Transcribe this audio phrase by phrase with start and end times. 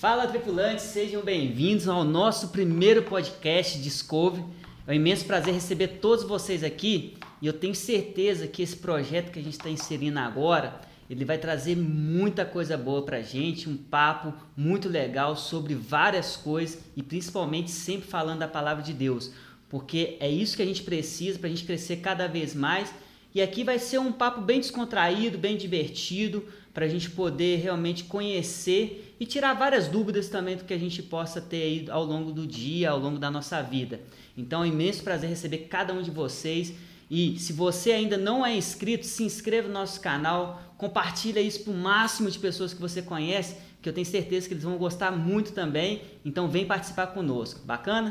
[0.00, 4.44] Fala tripulantes, sejam bem-vindos ao nosso primeiro podcast Discovery.
[4.86, 9.32] É um imenso prazer receber todos vocês aqui e eu tenho certeza que esse projeto
[9.32, 10.80] que a gente está inserindo agora
[11.10, 16.78] ele vai trazer muita coisa boa para gente, um papo muito legal sobre várias coisas
[16.96, 19.32] e principalmente sempre falando da palavra de Deus,
[19.68, 22.94] porque é isso que a gente precisa para a gente crescer cada vez mais.
[23.34, 26.46] E aqui vai ser um papo bem descontraído, bem divertido,
[26.78, 31.02] para a gente poder realmente conhecer e tirar várias dúvidas também do que a gente
[31.02, 34.00] possa ter aí ao longo do dia, ao longo da nossa vida.
[34.36, 36.72] Então é um imenso prazer receber cada um de vocês.
[37.10, 41.72] E se você ainda não é inscrito, se inscreva no nosso canal, compartilha isso para
[41.72, 45.10] o máximo de pessoas que você conhece, que eu tenho certeza que eles vão gostar
[45.10, 46.02] muito também.
[46.24, 47.58] Então vem participar conosco.
[47.66, 48.08] Bacana?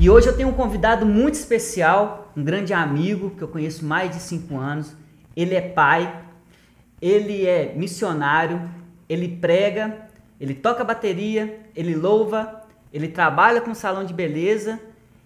[0.00, 4.12] E hoje eu tenho um convidado muito especial, um grande amigo que eu conheço mais
[4.12, 4.94] de cinco anos.
[5.34, 6.22] Ele é pai,
[7.02, 8.70] ele é missionário,
[9.08, 10.08] ele prega,
[10.40, 14.78] ele toca bateria, ele louva, ele trabalha com salão de beleza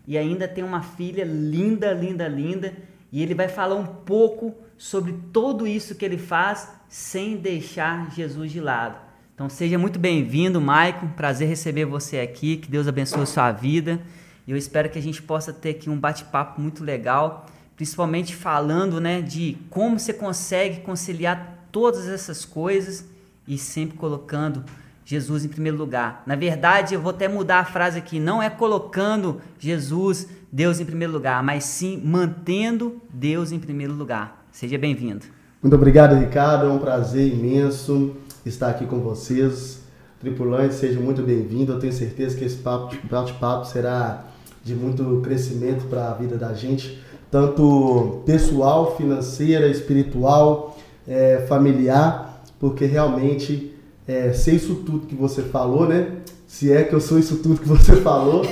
[0.09, 2.73] e ainda tem uma filha linda, linda, linda.
[3.13, 8.51] E ele vai falar um pouco sobre tudo isso que ele faz sem deixar Jesus
[8.51, 8.97] de lado.
[9.35, 11.09] Então seja muito bem-vindo, Maicon.
[11.09, 12.57] Prazer receber você aqui.
[12.57, 14.01] Que Deus abençoe a sua vida.
[14.47, 19.01] E eu espero que a gente possa ter aqui um bate-papo muito legal, principalmente falando
[19.01, 23.05] né, de como você consegue conciliar todas essas coisas
[23.47, 24.65] e sempre colocando
[25.05, 26.23] Jesus em primeiro lugar.
[26.27, 30.85] Na verdade, eu vou até mudar a frase aqui: não é colocando Jesus, Deus em
[30.85, 34.45] primeiro lugar, mas sim mantendo Deus em primeiro lugar.
[34.53, 35.25] Seja bem-vindo.
[35.63, 36.67] Muito obrigado, Ricardo.
[36.67, 39.81] É um prazer imenso estar aqui com vocês.
[40.21, 41.75] Tripulantes, sejam muito bem-vindos.
[41.75, 44.25] Eu tenho certeza que esse bate-papo será
[44.63, 52.85] de muito crescimento para a vida da gente, tanto pessoal, financeira, espiritual, é, familiar, porque
[52.85, 53.75] realmente
[54.07, 56.19] é, ser isso tudo que você falou, né?
[56.47, 58.43] Se é que eu sou isso tudo que você falou,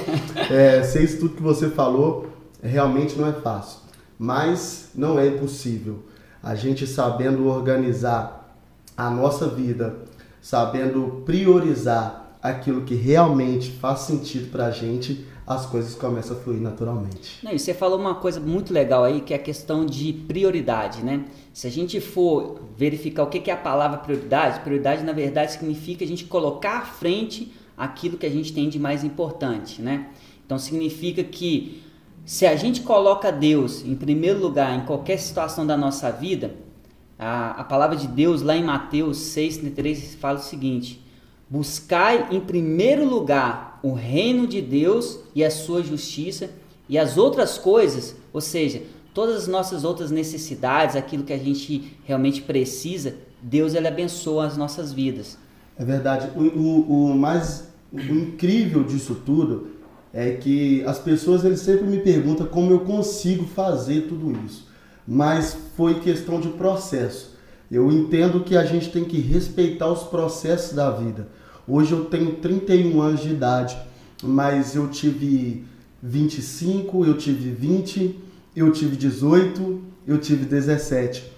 [0.50, 2.30] é, ser isso tudo que você falou,
[2.62, 3.80] realmente não é fácil.
[4.18, 6.00] Mas não é impossível.
[6.42, 8.54] A gente sabendo organizar
[8.96, 9.96] a nossa vida,
[10.40, 16.60] sabendo priorizar aquilo que realmente faz sentido para a gente, as coisas começam a fluir
[16.60, 17.40] naturalmente.
[17.42, 21.02] Não, e você falou uma coisa muito legal aí, que é a questão de prioridade,
[21.02, 21.24] né?
[21.52, 26.04] Se a gente for verificar o que é a palavra prioridade, prioridade na verdade significa
[26.04, 30.10] a gente colocar à frente aquilo que a gente tem de mais importante, né?
[30.46, 31.82] Então significa que
[32.24, 36.54] se a gente coloca Deus em primeiro lugar em qualquer situação da nossa vida,
[37.18, 41.04] a, a palavra de Deus lá em Mateus 6,3 fala o seguinte:
[41.48, 46.50] Buscai em primeiro lugar o reino de Deus e a sua justiça,
[46.88, 48.82] e as outras coisas, ou seja,
[49.14, 54.56] todas as nossas outras necessidades, aquilo que a gente realmente precisa, Deus ele abençoa as
[54.56, 55.38] nossas vidas.
[55.78, 56.30] É verdade.
[56.36, 59.68] O, o, o mais o incrível disso tudo
[60.12, 64.68] é que as pessoas eles sempre me perguntam como eu consigo fazer tudo isso.
[65.06, 67.36] Mas foi questão de processo.
[67.70, 71.28] Eu entendo que a gente tem que respeitar os processos da vida.
[71.66, 73.76] Hoje eu tenho 31 anos de idade,
[74.22, 75.64] mas eu tive
[76.02, 78.18] 25, eu tive 20,
[78.56, 81.30] eu tive 18, eu tive 17.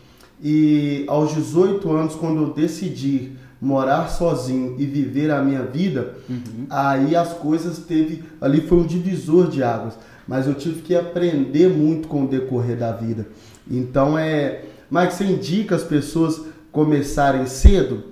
[0.42, 6.66] E aos 18 anos, quando eu decidi morar sozinho e viver a minha vida, uhum.
[6.68, 9.94] aí as coisas teve, ali foi um divisor de águas,
[10.26, 13.28] mas eu tive que aprender muito com o decorrer da vida.
[13.70, 16.40] Então é, mas você indica as pessoas
[16.72, 18.04] começarem cedo?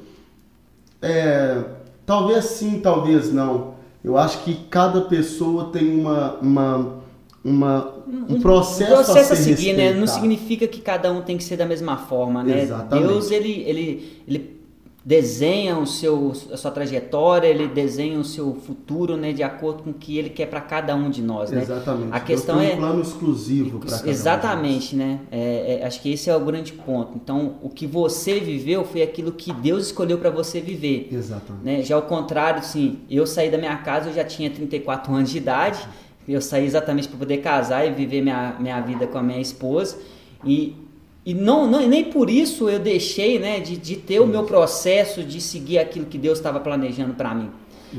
[1.03, 1.65] É,
[2.11, 3.75] Talvez sim, talvez não.
[4.03, 7.03] Eu acho que cada pessoa tem uma, uma,
[7.45, 7.95] uma
[8.29, 9.93] um processo, um processo a, a seguir, né?
[9.93, 12.63] Não significa que cada um tem que ser da mesma forma, né?
[12.63, 13.07] Exatamente.
[13.07, 14.60] Deus ele, ele, ele
[15.05, 19.91] desenha o seu, a sua trajetória, ele desenha o seu futuro, né, de acordo com
[19.91, 21.63] o que ele quer para cada um de nós, né?
[21.63, 22.13] Exatamente.
[22.13, 25.21] A questão um é um plano exclusivo para cada Exatamente, um né?
[25.31, 27.13] É, é, acho que esse é o grande ponto.
[27.17, 31.09] Então, o que você viveu foi aquilo que Deus escolheu para você viver.
[31.11, 31.65] Exatamente.
[31.65, 31.83] Né?
[31.83, 35.39] Já ao contrário, sim, eu saí da minha casa, eu já tinha 34 anos de
[35.39, 35.81] idade.
[36.29, 39.99] Eu saí exatamente para poder casar e viver minha, minha vida com a minha esposa.
[40.45, 40.77] E
[41.25, 45.23] e não, não, nem por isso eu deixei né, de, de ter o meu processo
[45.23, 47.51] de seguir aquilo que Deus estava planejando para mim.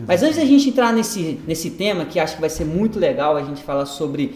[0.07, 3.35] Mas antes da gente entrar nesse, nesse tema, que acho que vai ser muito legal
[3.35, 4.35] a gente falar sobre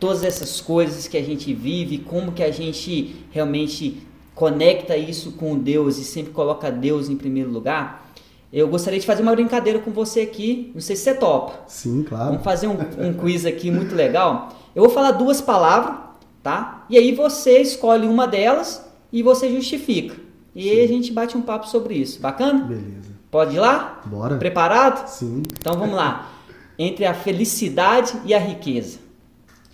[0.00, 4.02] todas essas coisas que a gente vive, como que a gente realmente
[4.34, 8.10] conecta isso com Deus e sempre coloca Deus em primeiro lugar,
[8.52, 10.70] eu gostaria de fazer uma brincadeira com você aqui.
[10.74, 11.64] Não sei se você topa.
[11.66, 12.30] Sim, claro.
[12.30, 14.50] Vamos fazer um, um quiz aqui muito legal.
[14.74, 16.03] Eu vou falar duas palavras
[16.44, 16.84] tá?
[16.90, 20.14] E aí você escolhe uma delas e você justifica.
[20.54, 22.20] E aí a gente bate um papo sobre isso.
[22.20, 22.64] Bacana?
[22.64, 23.14] Beleza.
[23.30, 24.02] Pode ir lá?
[24.04, 24.36] Bora.
[24.36, 25.08] Preparado?
[25.08, 25.42] Sim.
[25.58, 26.30] Então vamos lá.
[26.78, 28.98] Entre a felicidade e a riqueza.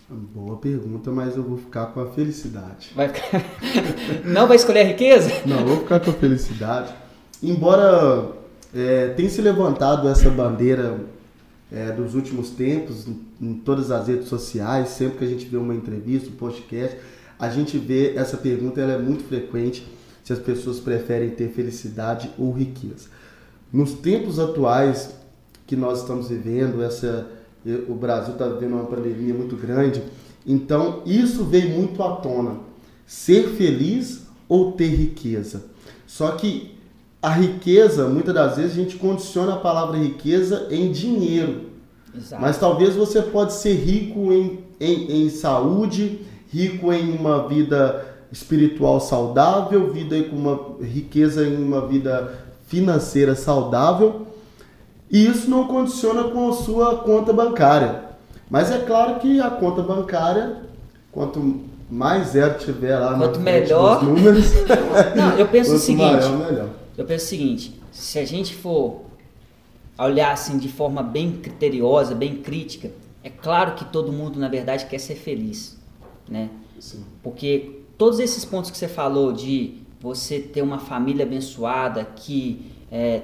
[0.09, 2.93] Boa pergunta, mas eu vou ficar com a felicidade.
[2.95, 3.45] Vai ficar...
[4.25, 5.31] Não vai escolher a riqueza?
[5.45, 6.95] Não, vou ficar com a felicidade.
[7.43, 8.33] Embora
[8.75, 11.01] é, tenha se levantado essa bandeira
[11.73, 13.07] é, dos últimos tempos,
[13.41, 16.97] em, todas as redes sociais, sempre que a gente vê uma entrevista, um podcast,
[17.39, 19.87] a gente vê essa pergunta, ela é muito frequente,
[20.25, 23.09] se as pessoas preferem ter felicidade ou riqueza.
[23.73, 25.11] Nos tempos atuais
[25.67, 27.31] que nós estamos vivendo, essa
[27.89, 30.03] o Brasil está vivendo uma pandemia muito grande.
[30.47, 32.61] Então, isso veio muito à tona.
[33.07, 35.65] Ser feliz ou ter riqueza.
[36.07, 36.79] Só que
[37.23, 41.71] a riqueza, muitas das vezes, a gente condiciona a palavra riqueza em dinheiro.
[42.17, 42.43] Exato.
[42.43, 46.21] Mas talvez você pode ser rico em, em, em saúde,
[46.53, 52.33] rico em uma vida espiritual saudável, vida com uma riqueza em uma vida
[52.67, 54.27] financeira saudável
[55.11, 58.05] e isso não condiciona com a sua conta bancária.
[58.49, 60.59] Mas é claro que a conta bancária,
[61.11, 64.53] quanto mais zero tiver lá quanto melhor números,
[65.17, 66.69] não, eu penso o seguinte, maior,
[67.01, 69.07] eu penso o seguinte, se a gente for
[69.99, 72.91] olhar assim de forma bem criteriosa, bem crítica,
[73.25, 75.79] é claro que todo mundo na verdade quer ser feliz,
[76.29, 76.51] né?
[76.79, 77.03] Sim.
[77.23, 83.23] Porque todos esses pontos que você falou de você ter uma família abençoada que é,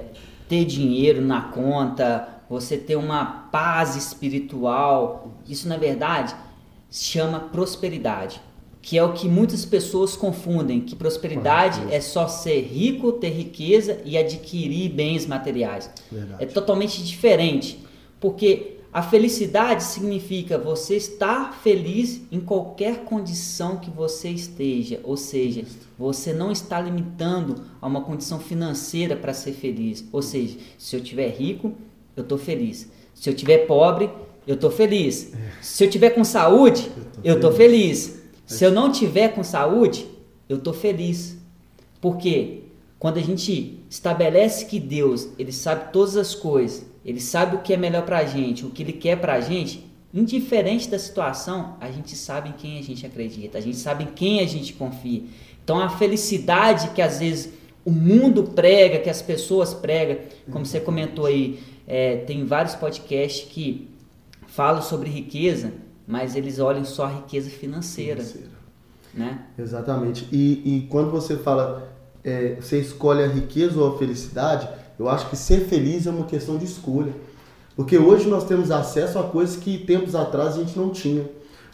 [0.49, 5.33] ter dinheiro na conta, você ter uma paz espiritual.
[5.47, 6.35] Isso, na verdade,
[6.89, 8.41] se chama prosperidade,
[8.87, 13.99] que é o que muitas pessoas confundem, que prosperidade é só ser rico, ter riqueza
[14.05, 15.89] e adquirir bens materiais.
[16.09, 16.41] Verdade.
[16.41, 17.83] É totalmente diferente,
[18.17, 25.65] porque a felicidade significa você estar feliz em qualquer condição que você esteja, ou seja,
[25.99, 30.05] você não está limitando a uma condição financeira para ser feliz.
[30.13, 31.73] Ou seja, se eu tiver rico,
[32.15, 32.89] eu estou feliz.
[33.13, 34.09] Se eu tiver pobre,
[34.47, 35.33] eu estou feliz.
[35.61, 36.89] Se eu tiver com saúde,
[37.21, 38.16] eu estou feliz.
[38.47, 40.07] Se eu não tiver com saúde,
[40.47, 41.37] eu estou feliz.
[41.99, 42.61] Por quê?
[42.97, 47.73] Quando a gente estabelece que Deus, ele sabe todas as coisas, ele sabe o que
[47.73, 51.75] é melhor para a gente, o que ele quer para a gente, indiferente da situação,
[51.81, 54.73] a gente sabe em quem a gente acredita, a gente sabe em quem a gente
[54.73, 55.23] confia.
[55.61, 57.53] Então a felicidade que às vezes
[57.83, 60.19] o mundo prega, que as pessoas pregam,
[60.49, 63.89] como você comentou aí, é, tem vários podcasts que
[64.47, 65.73] falam sobre riqueza,
[66.07, 68.23] mas eles olham só a riqueza financeira.
[68.23, 68.57] financeira.
[69.13, 69.39] Né?
[69.59, 70.27] Exatamente.
[70.31, 71.91] E, e quando você fala
[72.23, 74.67] é, você escolhe a riqueza ou a felicidade,
[74.99, 77.13] eu acho que ser feliz é uma questão de escolha.
[77.75, 81.25] Porque hoje nós temos acesso a coisas que tempos atrás a gente não tinha.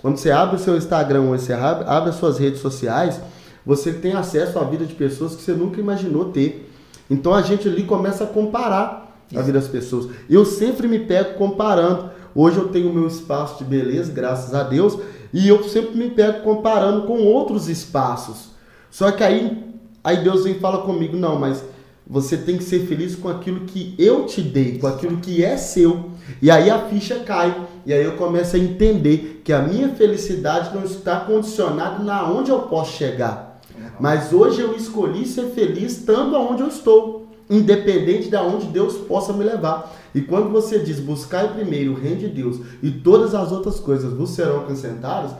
[0.01, 3.21] Quando você abre o seu Instagram ou você abre, abre as suas redes sociais,
[3.65, 6.69] você tem acesso à vida de pessoas que você nunca imaginou ter.
[7.09, 9.39] Então a gente ali começa a comparar Isso.
[9.39, 10.09] a vida das pessoas.
[10.29, 12.11] Eu sempre me pego comparando.
[12.35, 14.97] Hoje eu tenho o meu espaço de beleza, graças a Deus,
[15.33, 18.53] e eu sempre me pego comparando com outros espaços.
[18.89, 21.63] Só que aí Aí Deus vem e fala comigo, não, mas
[22.05, 25.55] você tem que ser feliz com aquilo que eu te dei, com aquilo que é
[25.55, 26.09] seu.
[26.41, 27.55] E aí a ficha cai.
[27.85, 32.51] E aí eu começo a entender que a minha felicidade não está condicionada na onde
[32.51, 33.61] eu posso chegar.
[33.97, 39.33] Mas hoje eu escolhi ser feliz estando onde eu estou, independente de onde Deus possa
[39.33, 39.93] me levar.
[40.13, 44.13] E quando você diz buscar primeiro o reino de Deus e todas as outras coisas
[44.13, 45.31] vos serão acrescentadas,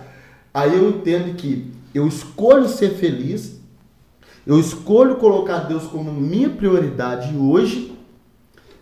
[0.54, 3.64] aí eu entendo que eu escolho ser feliz
[4.46, 7.98] eu escolho colocar Deus como minha prioridade hoje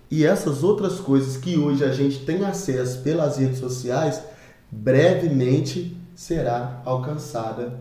[0.10, 4.24] e essas outras coisas que hoje a gente tem acesso pelas redes sociais,
[4.72, 7.80] brevemente será alcançada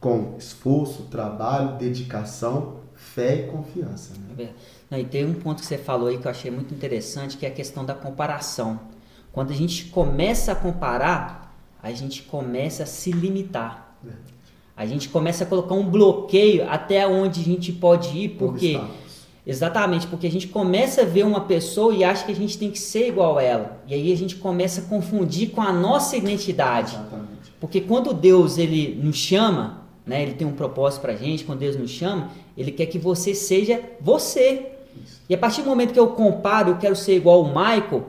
[0.00, 4.14] com esforço, trabalho, dedicação, fé e confiança.
[4.36, 4.50] Né?
[4.90, 7.46] É e tem um ponto que você falou aí que eu achei muito interessante, que
[7.46, 8.80] é a questão da comparação.
[9.32, 13.96] Quando a gente começa a comparar, a gente começa a se limitar.
[14.06, 14.10] É.
[14.76, 18.80] A gente começa a colocar um bloqueio até onde a gente pode ir, porque
[19.46, 22.70] exatamente, porque a gente começa a ver uma pessoa e acha que a gente tem
[22.70, 23.82] que ser igual a ela.
[23.86, 26.94] E aí a gente começa a confundir com a nossa identidade.
[26.94, 27.52] Exatamente.
[27.60, 31.76] Porque quando Deus ele nos chama, né, ele tem um propósito pra gente, quando Deus
[31.76, 34.72] nos chama, ele quer que você seja você.
[35.02, 35.22] Isso.
[35.28, 38.04] E a partir do momento que eu comparo, eu quero ser igual o Michael,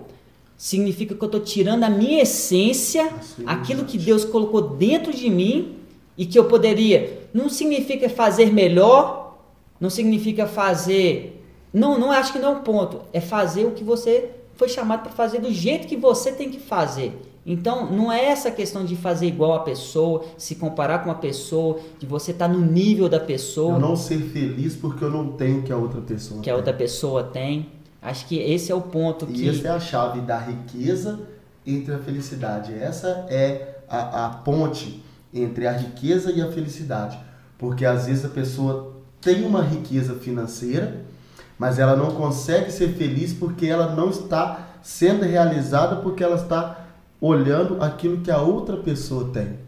[0.57, 3.13] significa que eu estou tirando a minha essência,
[3.45, 5.75] aquilo que Deus colocou dentro de mim
[6.17, 7.27] e que eu poderia.
[7.33, 9.37] Não significa fazer melhor,
[9.79, 11.41] não significa fazer.
[11.71, 13.01] Não, não acho que não é um ponto.
[13.13, 16.59] É fazer o que você foi chamado para fazer do jeito que você tem que
[16.59, 17.13] fazer.
[17.45, 21.79] Então, não é essa questão de fazer igual a pessoa, se comparar com a pessoa,
[21.97, 23.75] de você estar tá no nível da pessoa.
[23.75, 26.53] Eu não ser feliz porque eu não tenho que a outra pessoa que tem.
[26.53, 27.69] a outra pessoa tem.
[28.01, 29.49] Acho que esse é o ponto e que.
[29.49, 31.19] essa é a chave da riqueza
[31.65, 32.73] entre a felicidade.
[32.73, 35.03] Essa é a, a ponte
[35.33, 37.19] entre a riqueza e a felicidade.
[37.57, 41.01] Porque às vezes a pessoa tem uma riqueza financeira,
[41.57, 46.78] mas ela não consegue ser feliz porque ela não está sendo realizada porque ela está
[47.21, 49.59] olhando aquilo que a outra pessoa tem.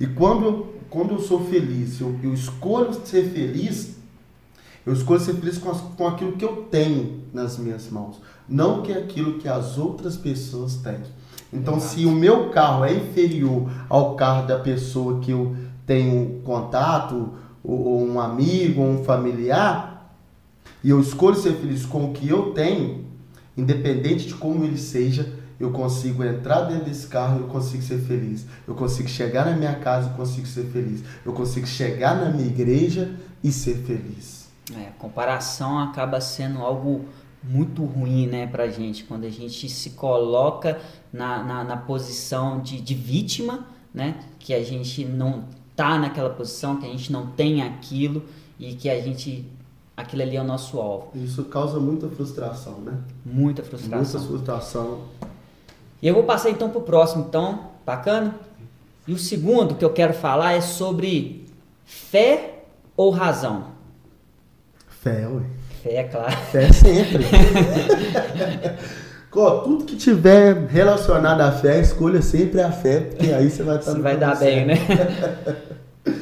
[0.00, 3.96] E quando eu, quando eu sou feliz, eu, eu escolho ser feliz,
[4.84, 8.82] eu escolho ser feliz com, as, com aquilo que eu tenho nas minhas mãos, não
[8.82, 11.00] que aquilo que as outras pessoas têm.
[11.52, 11.94] Então, Exato.
[11.94, 15.54] se o meu carro é inferior ao carro da pessoa que eu
[15.86, 17.30] tenho contato,
[17.62, 19.94] ou, ou um amigo, ou um familiar,
[20.82, 23.04] e eu escolho ser feliz com o que eu tenho,
[23.56, 27.98] independente de como ele seja, eu consigo entrar dentro desse carro e eu consigo ser
[27.98, 28.46] feliz.
[28.66, 31.02] Eu consigo chegar na minha casa e consigo ser feliz.
[31.24, 34.48] Eu consigo chegar na minha igreja e ser feliz.
[34.72, 37.04] É, comparação acaba sendo algo
[37.42, 40.80] muito ruim né, pra gente, quando a gente se coloca
[41.12, 45.44] na, na, na posição de, de vítima, né, que a gente não
[45.76, 48.24] tá naquela posição, que a gente não tem aquilo
[48.58, 49.44] e que a gente
[49.96, 51.10] aquilo ali é o nosso alvo.
[51.14, 52.98] Isso causa muita frustração, né?
[53.24, 53.98] Muita frustração.
[53.98, 55.00] Muita frustração.
[56.04, 58.34] E eu vou passar então para o próximo, então, bacana?
[59.08, 61.46] E o segundo que eu quero falar é sobre
[61.86, 63.68] fé ou razão?
[64.86, 65.44] Fé, ué.
[65.82, 66.36] Fé, é claro.
[66.52, 67.24] Fé sempre.
[69.64, 73.92] tudo que tiver relacionado à fé, escolha sempre a fé, porque aí você vai estar
[73.92, 74.74] Você vai dar bem, né?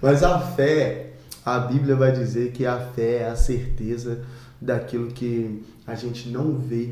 [0.00, 1.08] Mas a fé,
[1.44, 4.20] a Bíblia vai dizer que a fé é a certeza
[4.60, 6.90] daquilo que a gente não vê,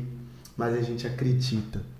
[0.57, 1.93] mas a gente acredita.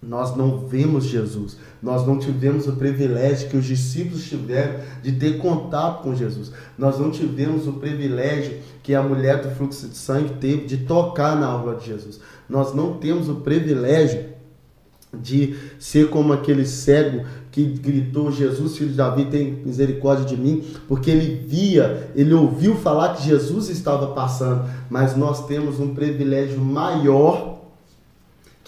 [0.00, 5.38] Nós não vemos Jesus, nós não tivemos o privilégio que os discípulos tiveram de ter
[5.38, 10.34] contato com Jesus, nós não tivemos o privilégio que a mulher do fluxo de sangue
[10.40, 14.38] teve de tocar na aula de Jesus, nós não temos o privilégio
[15.12, 20.62] de ser como aquele cego que gritou: Jesus, filho de Davi, tem misericórdia de mim,
[20.86, 26.60] porque ele via, ele ouviu falar que Jesus estava passando, mas nós temos um privilégio
[26.60, 27.58] maior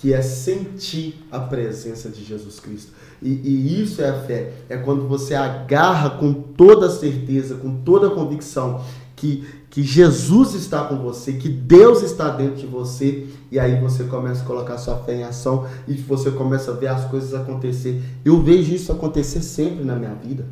[0.00, 2.90] que é sentir a presença de Jesus Cristo.
[3.20, 4.50] E, e, isso é a fé.
[4.66, 8.82] É quando você agarra com toda certeza, com toda convicção
[9.14, 14.04] que, que Jesus está com você, que Deus está dentro de você, e aí você
[14.04, 18.02] começa a colocar sua fé em ação e você começa a ver as coisas acontecer.
[18.24, 20.46] Eu vejo isso acontecer sempre na minha vida.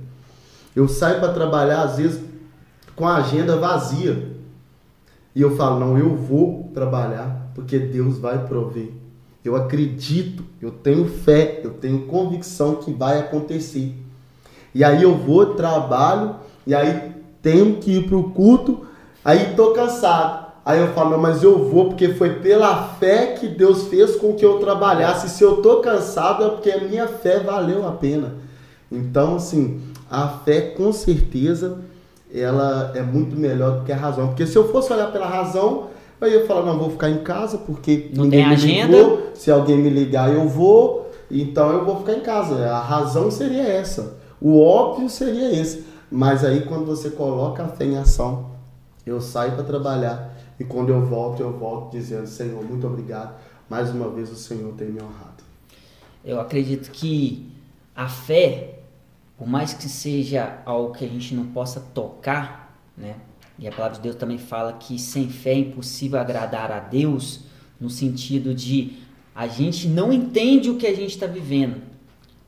[0.76, 2.20] Eu saio para trabalhar, às vezes,
[2.94, 4.30] com a agenda vazia.
[5.34, 8.97] E eu falo, não, eu vou trabalhar, porque Deus vai prover.
[9.44, 13.94] Eu acredito, eu tenho fé, eu tenho convicção que vai acontecer.
[14.74, 18.86] E aí eu vou, trabalho, e aí tenho que ir para o culto,
[19.24, 20.48] aí estou cansado.
[20.64, 24.44] Aí eu falo, mas eu vou porque foi pela fé que Deus fez com que
[24.44, 25.30] eu trabalhasse.
[25.30, 28.34] Se eu estou cansado é porque a minha fé valeu a pena.
[28.92, 29.80] Então, assim,
[30.10, 31.78] a fé com certeza
[32.34, 34.28] ela é muito melhor do que a razão.
[34.28, 35.88] Porque se eu fosse olhar pela razão,
[36.20, 38.96] Aí eu falo, não, vou ficar em casa porque não tem agenda.
[38.96, 39.30] Ligou.
[39.34, 41.10] Se alguém me ligar, eu vou.
[41.30, 42.70] Então eu vou ficar em casa.
[42.70, 44.16] A razão seria essa.
[44.40, 45.84] O óbvio seria esse.
[46.10, 48.50] Mas aí quando você coloca a fé em ação,
[49.06, 53.38] eu saio para trabalhar e quando eu volto, eu volto dizendo, Senhor, muito obrigado.
[53.68, 55.44] Mais uma vez o Senhor tem me honrado.
[56.24, 57.50] Eu acredito que
[57.94, 58.80] a fé,
[59.36, 63.16] por mais que seja algo que a gente não possa tocar, né?
[63.58, 67.40] E a palavra de Deus também fala que sem fé é impossível agradar a Deus,
[67.80, 68.92] no sentido de
[69.34, 71.76] a gente não entende o que a gente está vivendo,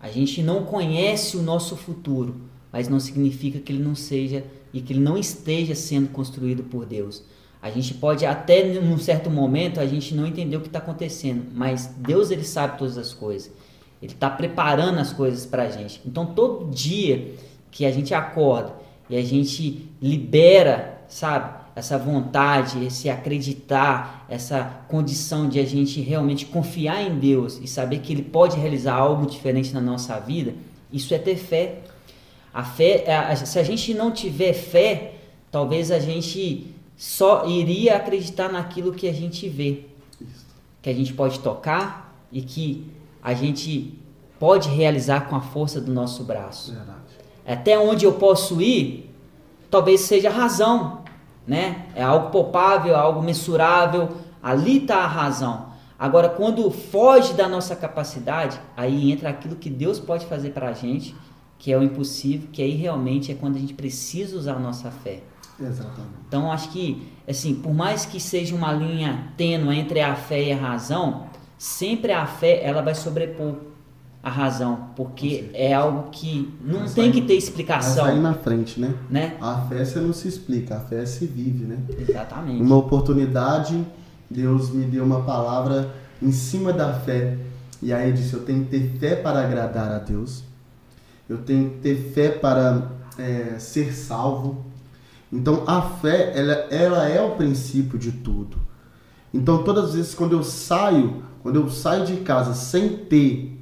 [0.01, 2.41] a gente não conhece o nosso futuro,
[2.73, 6.87] mas não significa que ele não seja e que ele não esteja sendo construído por
[6.87, 7.23] Deus.
[7.63, 11.47] A gente pode até num certo momento a gente não entender o que está acontecendo,
[11.55, 13.53] mas Deus ele sabe todas as coisas.
[14.01, 16.01] Ele está preparando as coisas para a gente.
[16.07, 17.35] Então todo dia
[17.71, 18.75] que a gente acorda
[19.11, 21.61] e a gente libera sabe?
[21.75, 27.99] Essa vontade, esse acreditar, essa condição de a gente realmente confiar em Deus e saber
[27.99, 30.55] que Ele pode realizar algo diferente na nossa vida,
[30.93, 31.81] isso é ter fé.
[32.55, 33.05] A fé,
[33.37, 35.15] se a gente não tiver fé,
[35.51, 39.87] talvez a gente só iria acreditar naquilo que a gente vê,
[40.81, 42.87] que a gente pode tocar e que
[43.23, 43.95] a gente
[44.39, 46.73] pode realizar com a força do nosso braço.
[46.73, 46.99] Verdade.
[47.47, 49.11] Até onde eu posso ir,
[49.71, 51.00] talvez seja a razão,
[51.51, 51.87] né?
[51.97, 54.09] É algo palpável, algo mensurável.
[54.41, 55.67] Ali está a razão.
[55.99, 60.73] Agora, quando foge da nossa capacidade, aí entra aquilo que Deus pode fazer para a
[60.73, 61.13] gente,
[61.59, 64.93] que é o impossível, que aí realmente é quando a gente precisa usar a nossa
[64.93, 65.25] fé.
[65.59, 66.21] Exatamente.
[66.29, 70.53] Então, acho que, assim, por mais que seja uma linha tênue entre a fé e
[70.53, 71.27] a razão,
[71.59, 73.57] sempre a fé ela vai sobrepor
[74.23, 78.35] a razão, porque é algo que não Mas tem que ter explicação, Mas aí na
[78.35, 78.95] frente, né?
[79.09, 79.37] né?
[79.41, 81.79] A fé você não se explica, a fé se vive, né?
[81.99, 82.63] Exatamente.
[82.63, 83.83] Uma oportunidade,
[84.29, 87.39] Deus me deu uma palavra em cima da fé.
[87.83, 90.45] E aí disse: Eu tenho que ter fé para agradar a Deus.
[91.27, 94.67] Eu tenho que ter fé para é, ser salvo.
[95.33, 98.59] Então a fé, ela, ela é o princípio de tudo.
[99.33, 103.60] Então todas as vezes quando eu saio, quando eu saio de casa sem ter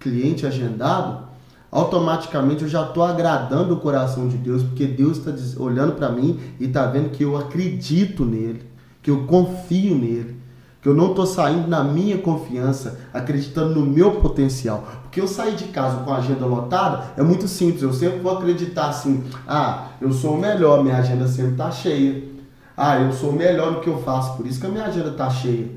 [0.00, 1.28] cliente agendado,
[1.70, 6.40] automaticamente eu já estou agradando o coração de Deus, porque Deus está olhando para mim
[6.58, 8.62] e está vendo que eu acredito nele,
[9.02, 10.40] que eu confio nele,
[10.82, 14.88] que eu não estou saindo na minha confiança, acreditando no meu potencial.
[15.02, 18.36] Porque eu sair de casa com a agenda lotada é muito simples, eu sempre vou
[18.38, 22.30] acreditar assim, ah, eu sou o melhor, minha agenda sempre está cheia.
[22.76, 25.10] Ah, eu sou o melhor no que eu faço, por isso que a minha agenda
[25.10, 25.68] está cheia.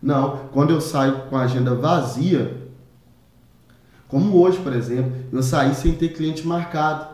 [0.00, 2.61] Não, quando eu saio com a agenda vazia,
[4.12, 7.06] como hoje, por exemplo, eu saí sem ter cliente marcado.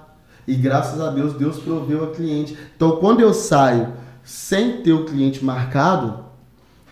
[0.49, 2.59] E graças a Deus, Deus proveu a cliente.
[2.75, 3.93] Então, quando eu saio
[4.25, 6.25] sem ter o cliente marcado,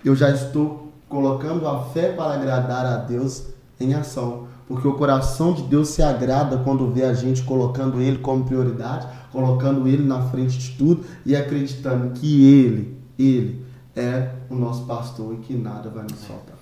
[0.05, 3.49] eu já estou colocando a fé para agradar a Deus
[3.81, 4.47] em ação.
[4.69, 9.09] Porque o coração de Deus se agrada quando vê a gente colocando Ele como prioridade,
[9.33, 13.61] colocando Ele na frente de tudo e acreditando que Ele, Ele
[13.97, 16.55] é o nosso pastor e que nada vai nos faltar.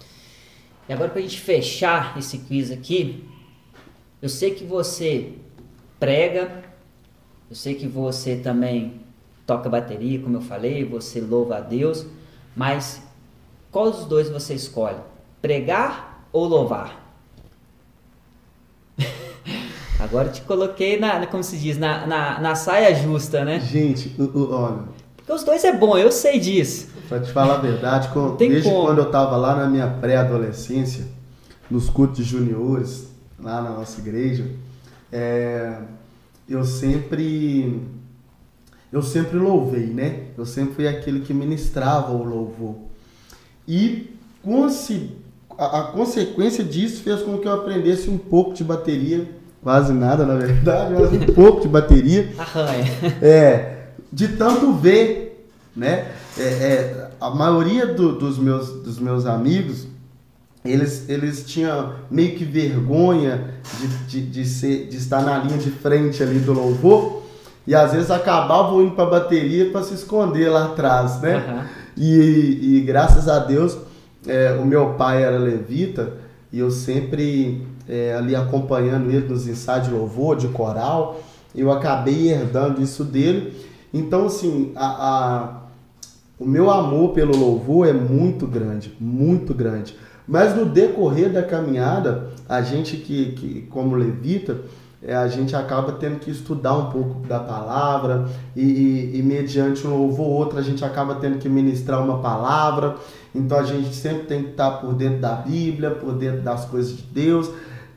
[0.88, 3.33] E agora para a gente fechar esse quiz aqui,
[4.24, 5.32] eu sei que você
[6.00, 6.64] prega,
[7.50, 9.02] eu sei que você também
[9.46, 12.06] toca bateria, como eu falei, você louva a Deus,
[12.56, 13.02] mas
[13.70, 14.96] qual dos dois você escolhe?
[15.42, 17.04] Pregar ou louvar?
[20.00, 23.60] Agora eu te coloquei na, como se diz, na, na, na saia justa, né?
[23.60, 24.84] Gente, olha,
[25.16, 26.88] Porque os dois é bom, eu sei disso.
[27.10, 28.86] Pra te falar a verdade, desde como.
[28.86, 31.06] quando eu tava lá na minha pré-adolescência,
[31.70, 34.46] nos cultos de juniores, lá na nossa igreja,
[35.12, 35.78] é,
[36.48, 37.80] eu sempre
[38.92, 40.24] eu sempre louvei, né?
[40.38, 42.76] Eu sempre fui aquele que ministrava o louvor.
[43.66, 44.14] E
[45.58, 49.28] a, a consequência disso fez com que eu aprendesse um pouco de bateria,
[49.62, 52.32] quase nada na verdade, mas um pouco de bateria.
[52.38, 52.84] Arranha.
[53.20, 56.12] É, de tanto ver, né?
[56.38, 59.86] É, é, a maioria do- dos, meus, dos meus amigos,
[60.64, 63.88] eles, eles tinham meio que vergonha de,
[64.20, 67.22] de, de, ser, de estar na linha de frente ali do louvor
[67.66, 71.36] e às vezes acabavam indo para a bateria para se esconder lá atrás, né?
[71.36, 71.66] Aham.
[71.96, 73.76] E, e graças a Deus,
[74.26, 76.14] é, o meu pai era levita
[76.52, 81.20] e eu sempre é, ali acompanhando ele nos ensaios de louvor, de coral,
[81.54, 83.54] eu acabei herdando isso dele.
[83.92, 85.60] Então, assim, a, a-
[86.38, 89.96] o meu amor pelo louvor é muito grande, muito grande.
[90.26, 94.58] Mas no decorrer da caminhada, a gente que, que como levita,
[95.02, 99.86] é, a gente acaba tendo que estudar um pouco da palavra e, e, e mediante
[99.86, 102.96] um ou outro a gente acaba tendo que ministrar uma palavra.
[103.34, 106.96] Então a gente sempre tem que estar por dentro da Bíblia, por dentro das coisas
[106.96, 107.50] de Deus.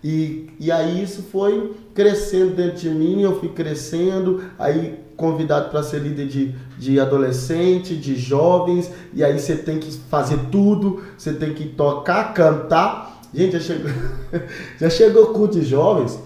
[0.03, 5.81] E, e aí isso foi crescendo dentro de mim, eu fui crescendo, aí convidado para
[5.83, 11.33] ser líder de, de adolescente, de jovens, e aí você tem que fazer tudo, você
[11.33, 13.19] tem que tocar, cantar.
[13.33, 13.91] Gente, já chegou,
[14.79, 16.17] já chegou culto de jovens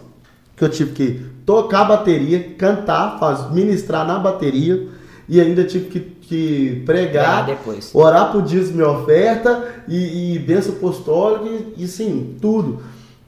[0.56, 4.88] que eu tive que tocar bateria, cantar, faz, ministrar na bateria
[5.28, 7.90] e ainda tive que, que pregar, Ah, depois.
[7.96, 12.82] orar por dízimo e oferta e, e bênção apostólica e, e sim, tudo.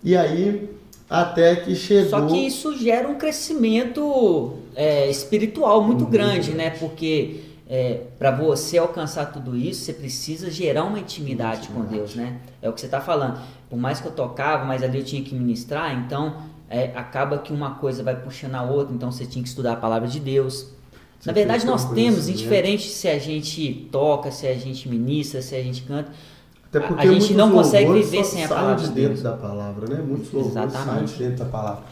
[0.04, 0.70] E aí
[1.10, 2.10] até que chegou...
[2.10, 6.70] Só que isso gera um crescimento é, espiritual muito Muito grande, né?
[6.72, 7.42] Porque
[8.20, 11.96] para você alcançar tudo isso, você precisa gerar uma intimidade com Intimidade.
[11.98, 12.38] Deus, né?
[12.62, 13.40] É o que você está falando.
[13.70, 16.36] Por mais que eu tocava, mas ali eu tinha que ministrar, então
[16.70, 19.76] é, acaba que uma coisa vai puxando a outra, então você tinha que estudar a
[19.76, 20.68] palavra de Deus.
[21.20, 25.56] Você Na verdade, nós temos, indiferente se a gente toca, se a gente ministra, se
[25.56, 26.12] a gente canta,
[26.76, 29.22] A- a gente não consegue viver sem a saem palavra de de dentro Deus.
[29.24, 30.04] da palavra, né?
[30.06, 31.14] Muitos louvores saem Exatamente.
[31.14, 31.84] de dentro da palavra.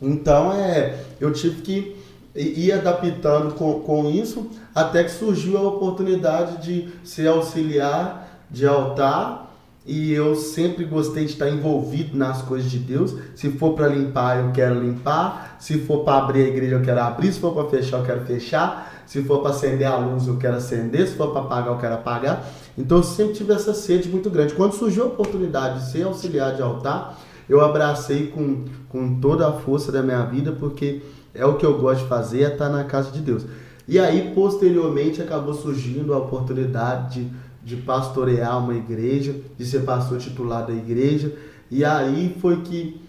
[0.00, 1.95] Então, é, eu tive que
[2.36, 9.46] ir adaptando com, com isso, até que surgiu a oportunidade de ser auxiliar de altar
[9.86, 13.14] e eu sempre gostei de estar envolvido nas coisas de Deus.
[13.36, 15.56] Se for para limpar, eu quero limpar.
[15.60, 17.32] Se for para abrir a igreja, eu quero abrir.
[17.32, 19.04] Se for para fechar, eu quero fechar.
[19.06, 21.06] Se for para acender a luz, eu quero acender.
[21.06, 22.44] Se for para apagar, eu quero apagar.
[22.76, 24.54] Então eu sempre tive essa sede muito grande.
[24.54, 27.16] Quando surgiu a oportunidade de ser auxiliar de altar,
[27.48, 31.00] eu abracei com, com toda a força da minha vida, porque
[31.36, 33.44] é o que eu gosto de fazer, é estar na casa de Deus.
[33.86, 40.18] E aí, posteriormente, acabou surgindo a oportunidade de de pastorear uma igreja, de ser pastor
[40.18, 41.36] titular da igreja.
[41.68, 43.02] E aí foi que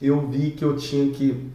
[0.00, 1.50] eu vi que eu tinha que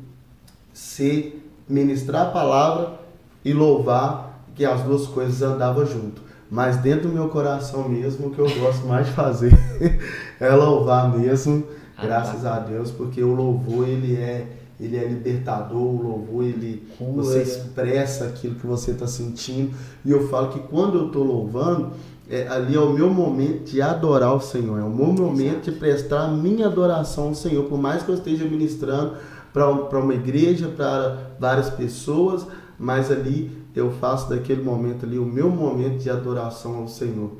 [0.71, 2.99] ser ministrar a palavra
[3.43, 6.21] e louvar, que as duas coisas andavam junto.
[6.47, 9.51] Mas dentro do meu coração mesmo, o que eu gosto mais de fazer
[10.39, 11.63] é louvar mesmo,
[11.97, 12.57] ah, graças tá.
[12.57, 14.45] a Deus, porque o louvor ele é
[14.79, 19.75] ele é libertador, o louvor ele você expressa aquilo que você está sentindo.
[20.03, 21.91] E eu falo que quando eu estou louvando,
[22.29, 25.71] é, ali é o meu momento de adorar o Senhor, é o meu momento de
[25.71, 29.15] prestar minha adoração ao Senhor, por mais que eu esteja ministrando
[29.51, 32.47] para uma igreja, para várias pessoas,
[32.79, 37.31] mas ali eu faço daquele momento ali o meu momento de adoração ao Senhor.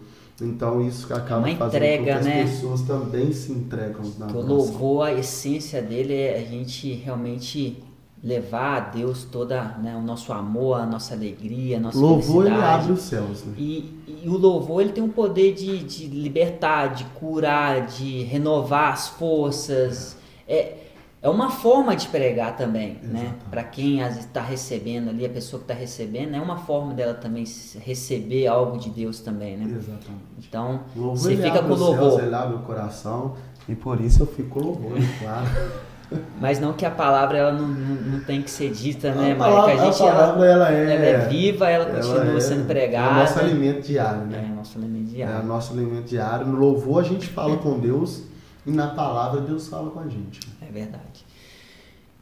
[0.42, 2.44] Então isso acaba uma fazendo entrega, com que as né?
[2.44, 7.84] pessoas também se entregam na O louvor, a essência dele é a gente realmente
[8.24, 12.56] levar a Deus toda né, o nosso amor, a nossa alegria, a nossa louvor felicidade.
[12.56, 13.54] ele abre os céus, né?
[13.58, 18.94] E, e o louvor ele tem um poder de, de libertar, de curar, de renovar
[18.94, 20.16] as forças.
[20.48, 20.83] É,
[21.24, 23.00] é uma forma de pregar também, né?
[23.02, 23.24] Exatamente.
[23.24, 23.36] né?
[23.50, 27.46] Para quem está recebendo ali, a pessoa que está recebendo, é uma forma dela também
[27.80, 29.74] receber algo de Deus também, né?
[29.74, 30.24] Exatamente.
[30.38, 32.10] Então, você fica com louvor.
[32.12, 33.36] Céus, ele abre o coração
[33.70, 35.48] e por isso eu fico louvor, claro.
[36.42, 39.64] Mas não que a palavra ela não, não, não tem que ser dita, né, Maria?
[39.64, 42.40] Que a gente, a palavra, ela, ela, é, ela é viva, ela, ela continua é,
[42.42, 43.08] sendo pregada.
[43.08, 44.46] É o nosso alimento diário, né?
[44.50, 45.36] É o nosso alimento diário.
[45.36, 46.46] É o nosso alimento diário.
[46.46, 48.24] No louvor a gente fala com Deus
[48.66, 50.40] e na palavra Deus fala com a gente.
[50.74, 51.24] Verdade.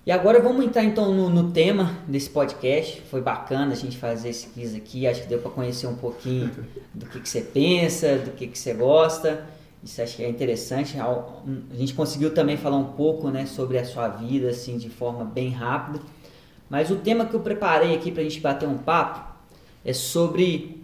[0.06, 3.02] E agora vamos entrar então no, no, tema desse podcast.
[3.10, 5.08] Foi bacana a gente fazer esse quiz aqui.
[5.08, 6.52] Acho que deu para conhecer um pouquinho
[6.94, 9.46] do que, que você pensa, do que, que você gosta.
[9.82, 11.00] Isso acho que é interessante.
[11.00, 15.24] A gente conseguiu também falar um pouco né, sobre a sua vida, assim, de forma
[15.24, 16.00] bem rápida.
[16.70, 19.32] Mas o tema que eu preparei aqui para a gente bater um papo
[19.86, 20.84] é sobre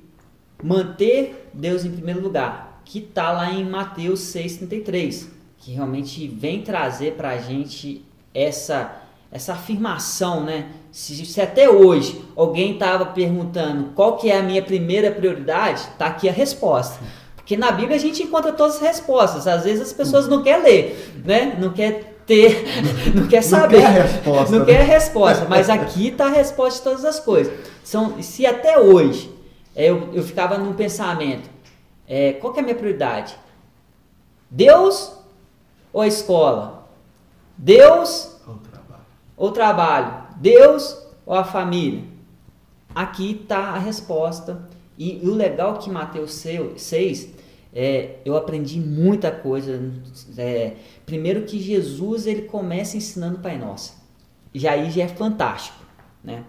[0.63, 7.13] manter Deus em primeiro lugar, que está lá em Mateus 6,33, que realmente vem trazer
[7.13, 8.91] para a gente essa,
[9.31, 10.67] essa afirmação, né?
[10.91, 16.07] Se, se até hoje alguém estava perguntando qual que é a minha primeira prioridade, está
[16.07, 16.99] aqui a resposta.
[17.35, 19.47] Porque na Bíblia a gente encontra todas as respostas.
[19.47, 21.57] Às vezes as pessoas não querem ler, né?
[21.59, 22.65] Não quer ter,
[23.15, 23.81] não quer saber.
[23.81, 24.51] Não quer a resposta.
[24.51, 24.65] Não né?
[24.65, 25.45] quer a resposta.
[25.49, 27.53] Mas aqui está a resposta de todas as coisas.
[27.83, 29.31] São, se até hoje
[29.73, 31.49] é, eu, eu ficava num pensamento,
[32.07, 33.33] é, qual que é a minha prioridade?
[34.49, 35.13] Deus
[35.97, 36.87] ou a escola?
[37.57, 39.05] Deus ou trabalho?
[39.35, 40.23] Ou trabalho?
[40.35, 42.03] Deus ou a família?
[42.93, 44.69] Aqui está a resposta.
[44.95, 47.29] E, e, o legal que Mateus 6
[47.73, 49.91] é, eu aprendi muita coisa.
[50.37, 53.95] É, primeiro que Jesus ele começa ensinando Pai Nosso.
[54.53, 55.83] Já aí já é fantástico,
[56.23, 56.43] né?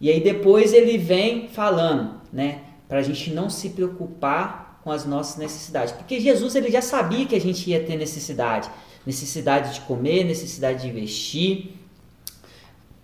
[0.00, 2.62] E aí depois ele vem falando, né?
[2.88, 5.92] Para a gente não se preocupar com as nossas necessidades.
[5.92, 8.70] Porque Jesus ele já sabia que a gente ia ter necessidade.
[9.06, 11.76] Necessidade de comer, necessidade de investir,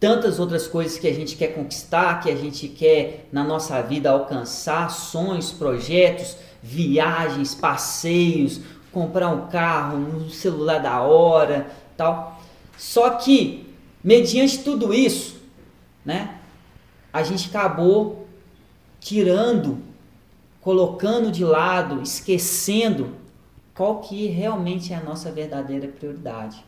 [0.03, 4.11] tantas outras coisas que a gente quer conquistar, que a gente quer na nossa vida
[4.11, 8.61] alcançar, sonhos, projetos, viagens, passeios,
[8.91, 12.43] comprar um carro, um celular da hora, tal.
[12.77, 15.37] Só que mediante tudo isso,
[16.05, 16.37] né,
[17.12, 18.27] a gente acabou
[18.99, 19.79] tirando,
[20.61, 23.22] colocando de lado, esquecendo
[23.75, 26.65] qual que realmente é a nossa verdadeira prioridade.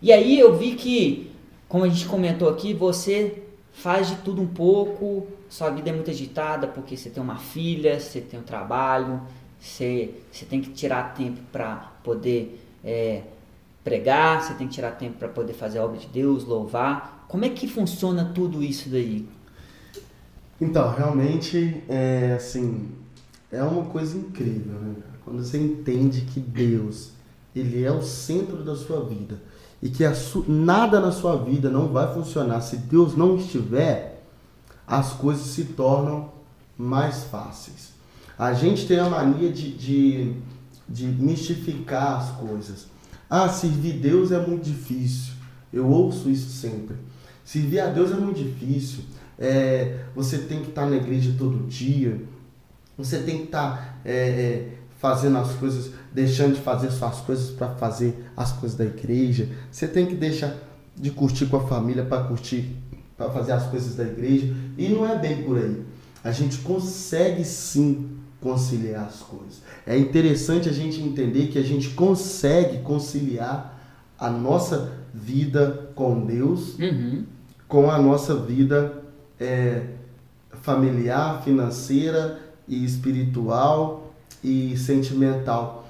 [0.00, 1.32] E aí eu vi que
[1.68, 3.42] como a gente comentou aqui, você
[3.72, 7.98] faz de tudo um pouco, sua vida é muito agitada porque você tem uma filha,
[7.98, 9.20] você tem um trabalho,
[9.60, 13.22] você, você tem que tirar tempo para poder é,
[13.82, 17.24] pregar, você tem que tirar tempo para poder fazer a obra de Deus, louvar.
[17.28, 19.28] Como é que funciona tudo isso daí?
[20.60, 22.88] Então, realmente, é assim,
[23.50, 24.94] é uma coisa incrível, né?
[25.26, 27.10] Quando você entende que Deus,
[27.54, 29.42] Ele é o centro da sua vida
[29.82, 30.04] e que
[30.46, 34.22] nada na sua vida não vai funcionar se Deus não estiver,
[34.86, 36.30] as coisas se tornam
[36.78, 37.90] mais fáceis.
[38.38, 40.34] A gente tem a mania de, de,
[40.88, 42.86] de mistificar as coisas.
[43.28, 45.32] Ah, servir Deus é muito difícil.
[45.72, 46.94] Eu ouço isso sempre.
[47.44, 49.00] Servir a Deus é muito difícil.
[49.36, 52.22] É, você tem que estar na igreja todo dia.
[52.96, 57.68] Você tem que estar é, é, fazendo as coisas, deixando de fazer suas coisas para
[57.74, 59.48] fazer as coisas da igreja.
[59.70, 60.54] Você tem que deixar
[60.96, 62.74] de curtir com a família para curtir,
[63.16, 64.54] para fazer as coisas da igreja.
[64.78, 65.82] E não é bem por aí.
[66.24, 68.08] A gente consegue sim
[68.40, 69.62] conciliar as coisas.
[69.86, 73.78] É interessante a gente entender que a gente consegue conciliar
[74.18, 77.24] a nossa vida com Deus Uhum.
[77.68, 79.02] com a nossa vida
[79.38, 79.82] é,
[80.62, 84.05] familiar, financeira e espiritual
[84.42, 85.86] e sentimental.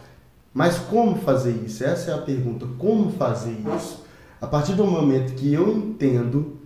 [0.53, 1.85] Mas como fazer isso?
[1.85, 2.67] Essa é a pergunta.
[2.79, 4.05] Como fazer isso?
[4.41, 6.57] A partir do momento que eu entendo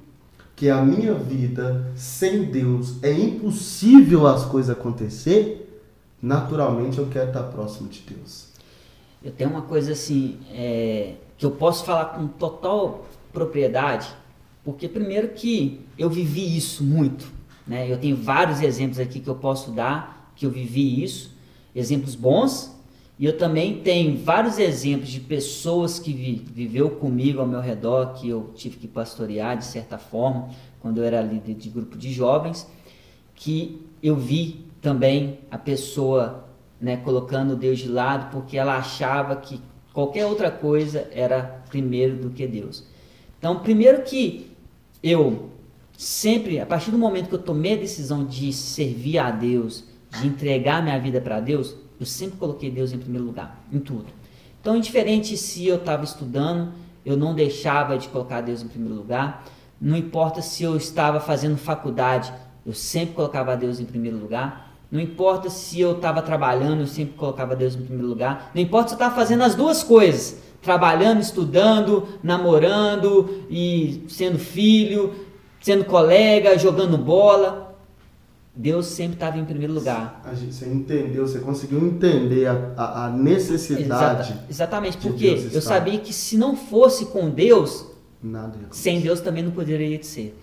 [0.55, 5.83] que a minha vida sem Deus é impossível as coisas acontecer,
[6.23, 8.49] naturalmente eu quero estar próximo de Deus.
[9.23, 14.09] Eu tenho uma coisa assim, é, que eu posso falar com total propriedade,
[14.65, 17.27] porque primeiro que eu vivi isso muito,
[17.67, 17.91] né?
[17.91, 21.33] Eu tenho vários exemplos aqui que eu posso dar que eu vivi isso,
[21.75, 22.77] exemplos bons,
[23.19, 28.15] e eu também tenho vários exemplos de pessoas que vi, viveu comigo ao meu redor,
[28.15, 30.49] que eu tive que pastorear de certa forma,
[30.81, 32.67] quando eu era líder de grupo de jovens,
[33.35, 36.49] que eu vi também a pessoa
[36.81, 39.61] né, colocando Deus de lado porque ela achava que
[39.93, 42.87] qualquer outra coisa era primeiro do que Deus.
[43.39, 44.51] Então, primeiro que
[45.03, 45.51] eu
[45.97, 50.27] sempre, a partir do momento que eu tomei a decisão de servir a Deus, de
[50.27, 54.07] entregar minha vida para Deus, eu sempre coloquei Deus em primeiro lugar, em tudo.
[54.61, 56.73] Então, indiferente se eu estava estudando,
[57.05, 59.45] eu não deixava de colocar Deus em primeiro lugar.
[59.81, 62.33] Não importa se eu estava fazendo faculdade,
[62.67, 64.71] eu sempre colocava Deus em primeiro lugar.
[64.91, 68.51] Não importa se eu estava trabalhando, eu sempre colocava Deus em primeiro lugar.
[68.55, 75.15] Não importa se eu estava fazendo as duas coisas, trabalhando, estudando, namorando e sendo filho,
[75.61, 77.70] sendo colega, jogando bola.
[78.55, 80.23] Deus sempre estava em primeiro lugar.
[80.51, 84.33] Você entendeu, você conseguiu entender a, a, a necessidade.
[84.33, 85.61] Exata- exatamente, de porque Deus eu estar.
[85.63, 87.87] sabia que se não fosse com Deus,
[88.23, 88.59] Nada.
[88.71, 90.37] sem Deus também não poderia ser.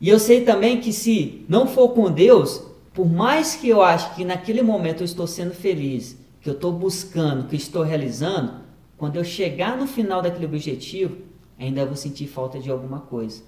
[0.00, 2.62] E eu sei também que se não for com Deus,
[2.94, 6.72] por mais que eu ache que naquele momento eu estou sendo feliz, que eu estou
[6.72, 8.52] buscando, que estou realizando,
[8.96, 11.16] quando eu chegar no final daquele objetivo,
[11.58, 13.42] ainda vou sentir falta de alguma coisa.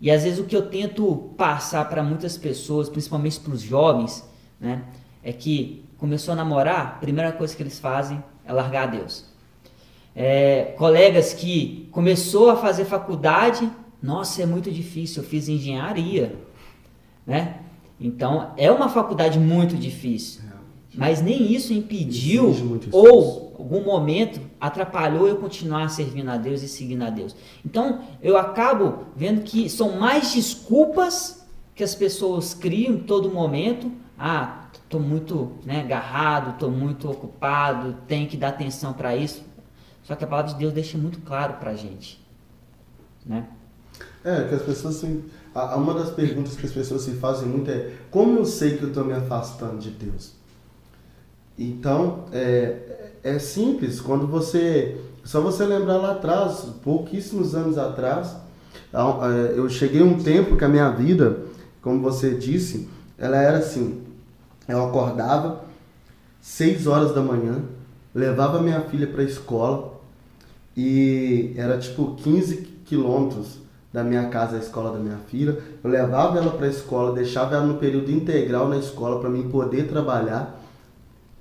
[0.00, 4.28] E às vezes o que eu tento passar para muitas pessoas, principalmente para os jovens,
[4.60, 4.84] né,
[5.22, 9.28] é que começou a namorar, a primeira coisa que eles fazem é largar a Deus
[10.20, 13.70] é, colegas que começou a fazer faculdade,
[14.02, 16.34] nossa, é muito difícil, eu fiz engenharia,
[17.24, 17.60] né?
[18.00, 20.42] Então, é uma faculdade muito difícil,
[20.98, 22.52] mas nem isso impediu
[22.90, 27.36] ou algum momento atrapalhou eu continuar servindo a Deus e seguindo a Deus.
[27.64, 33.92] Então, eu acabo vendo que são mais desculpas que as pessoas criam em todo momento.
[34.18, 39.44] Ah, estou muito né, agarrado, estou muito ocupado, tenho que dar atenção para isso.
[40.02, 42.20] Só que a palavra de Deus deixa muito claro para a gente.
[43.24, 43.46] Né?
[44.24, 45.24] É, que as pessoas se,
[45.76, 48.88] uma das perguntas que as pessoas se fazem muito é como eu sei que eu
[48.88, 50.37] estou me afastando de Deus?
[51.58, 58.36] Então, é, é simples, quando você, só você lembrar lá atrás, pouquíssimos anos atrás,
[58.92, 61.38] é, eu cheguei um tempo que a minha vida,
[61.82, 64.02] como você disse, ela era assim,
[64.68, 65.64] eu acordava
[66.40, 67.62] 6 horas da manhã,
[68.14, 69.98] levava minha filha para a escola
[70.76, 73.58] e era tipo 15 quilômetros
[73.92, 75.58] da minha casa à escola da minha filha.
[75.82, 79.48] Eu levava ela para a escola, deixava ela no período integral na escola para mim
[79.48, 80.57] poder trabalhar.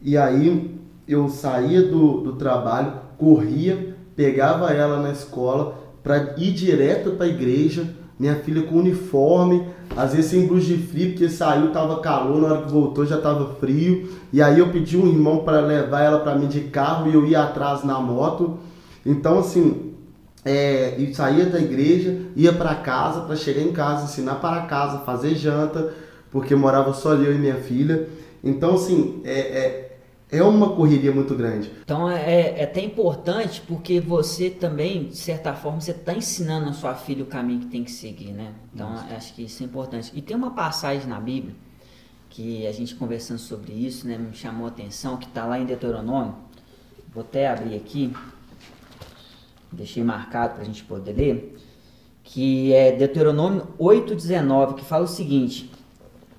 [0.08, 0.74] E aí
[1.06, 7.30] eu saía do, do trabalho, corria, pegava ela na escola para ir direto para a
[7.30, 7.86] igreja.
[8.18, 9.68] Minha filha com uniforme,
[9.98, 13.18] às vezes sem blusa de frio, porque saiu, tava calor, na hora que voltou já
[13.18, 14.10] tava frio.
[14.32, 17.28] E aí eu pedi um irmão para levar ela para mim de carro e eu
[17.28, 18.60] ia atrás na moto.
[19.06, 19.92] Então, assim,
[20.46, 25.00] é, e saía da igreja, ia para casa, para chegar em casa, ensinar para casa,
[25.00, 25.94] fazer janta,
[26.32, 28.08] porque morava só eu e minha filha.
[28.42, 29.87] Então, assim, é, é,
[30.30, 31.72] é uma correria muito grande.
[31.84, 36.74] Então é, é até importante porque você também, de certa forma, você está ensinando a
[36.74, 38.54] sua filha o caminho que tem que seguir, né?
[38.74, 40.12] Então acho que isso é importante.
[40.14, 41.56] E tem uma passagem na Bíblia
[42.30, 45.66] que a gente conversando sobre isso, né, me chamou a atenção, que está lá em
[45.66, 46.36] Deuteronômio.
[47.14, 48.14] Vou até abrir aqui,
[49.72, 51.58] deixei marcado para a gente poder ler,
[52.24, 55.72] que é Deuteronômio 8,19, que fala o seguinte: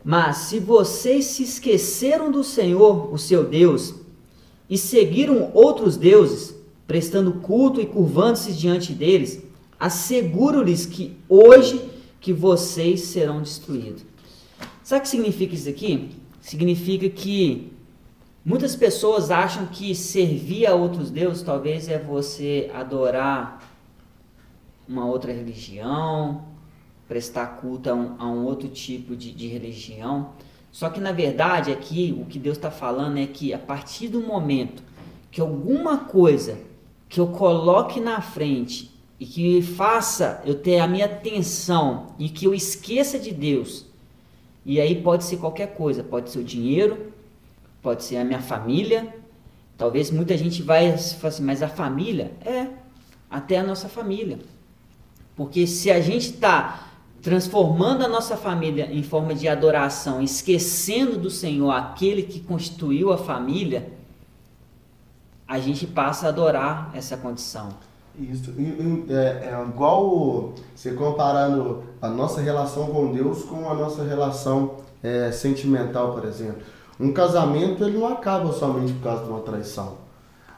[0.04, 3.94] Mas se vocês se esqueceram do Senhor, o seu Deus,
[4.68, 6.54] e seguiram outros deuses,
[6.86, 9.42] prestando culto e curvando-se diante deles,
[9.78, 14.04] asseguro-lhes que hoje que vocês serão destruídos.
[14.82, 16.10] Sabe o que significa isso aqui?
[16.40, 17.72] Significa que
[18.48, 23.62] Muitas pessoas acham que servir a outros deuses talvez é você adorar
[24.88, 26.44] uma outra religião,
[27.08, 30.32] prestar culto a um, a um outro tipo de, de religião.
[30.70, 34.20] Só que na verdade aqui o que Deus está falando é que a partir do
[34.20, 34.82] momento
[35.30, 36.58] que alguma coisa
[37.08, 42.44] que eu coloque na frente e que faça eu ter a minha atenção e que
[42.44, 43.86] eu esqueça de Deus,
[44.64, 47.12] e aí pode ser qualquer coisa, pode ser o dinheiro,
[47.82, 49.16] pode ser a minha família.
[49.76, 52.32] Talvez muita gente vai falar assim, mas a família?
[52.44, 52.66] É,
[53.30, 54.38] até a nossa família.
[55.34, 56.87] Porque se a gente está
[57.28, 63.18] transformando a nossa família em forma de adoração, esquecendo do Senhor, aquele que constituiu a
[63.18, 63.92] família,
[65.46, 67.68] a gente passa a adorar essa condição.
[68.18, 68.54] Isso,
[69.10, 75.30] é, é igual você comparando a nossa relação com Deus com a nossa relação é,
[75.30, 76.62] sentimental, por exemplo.
[76.98, 79.98] Um casamento ele não acaba somente por causa de uma traição.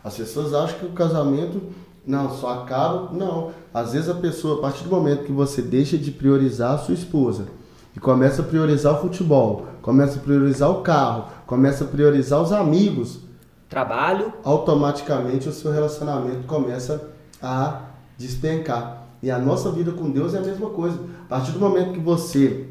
[0.05, 1.61] As pessoas acham que o casamento
[2.07, 3.53] não só acaba, não.
[3.73, 6.95] Às vezes a pessoa, a partir do momento que você deixa de priorizar a sua
[6.95, 7.47] esposa
[7.95, 12.53] e começa a priorizar o futebol, começa a priorizar o carro, começa a priorizar os
[12.53, 13.21] amigos,
[13.69, 17.11] trabalho, automaticamente o seu relacionamento começa
[17.41, 17.83] a
[18.19, 19.07] despencar.
[19.23, 20.99] E a nossa vida com Deus é a mesma coisa.
[21.27, 22.69] A partir do momento que você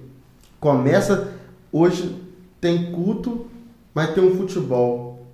[0.60, 1.32] começa,
[1.72, 2.22] hoje
[2.60, 3.46] tem culto,
[3.94, 5.28] mas tem um futebol.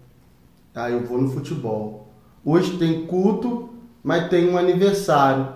[0.74, 2.08] Ah, eu vou no futebol.
[2.44, 3.70] Hoje tem culto,
[4.06, 5.48] mas tem um aniversário.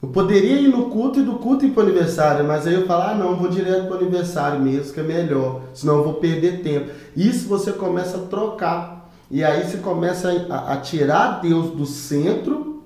[0.00, 2.86] Eu poderia ir no culto e do culto ir para o aniversário, mas aí eu
[2.86, 6.14] falo, ah não, vou direto para o aniversário mesmo, que é melhor, senão eu vou
[6.14, 6.92] perder tempo.
[7.16, 9.10] Isso você começa a trocar.
[9.28, 12.84] E aí você começa a, a tirar Deus do centro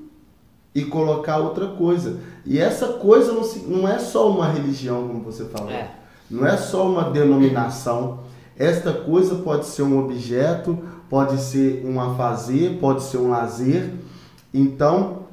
[0.75, 2.17] e colocar outra coisa.
[2.47, 5.71] E essa coisa não, se, não é só uma religião, como você falou.
[5.71, 5.91] É.
[6.31, 8.21] Não é só uma denominação.
[8.59, 10.79] Esta coisa pode ser um objeto,
[11.11, 13.93] pode ser um afazer, pode ser um lazer.
[14.55, 15.25] Então,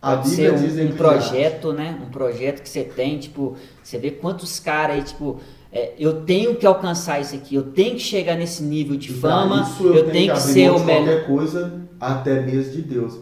[0.00, 2.00] a pode Bíblia ser um, diz um projeto, né?
[2.02, 5.38] Um projeto que você tem, tipo, você vê quantos caras aí, tipo,
[5.70, 9.62] é, eu tenho que alcançar isso aqui, eu tenho que chegar nesse nível de fama,
[9.62, 11.04] isso eu, eu tenho, tenho que, que ser o melhor.
[11.04, 13.18] qualquer coisa, até mesmo de Deus.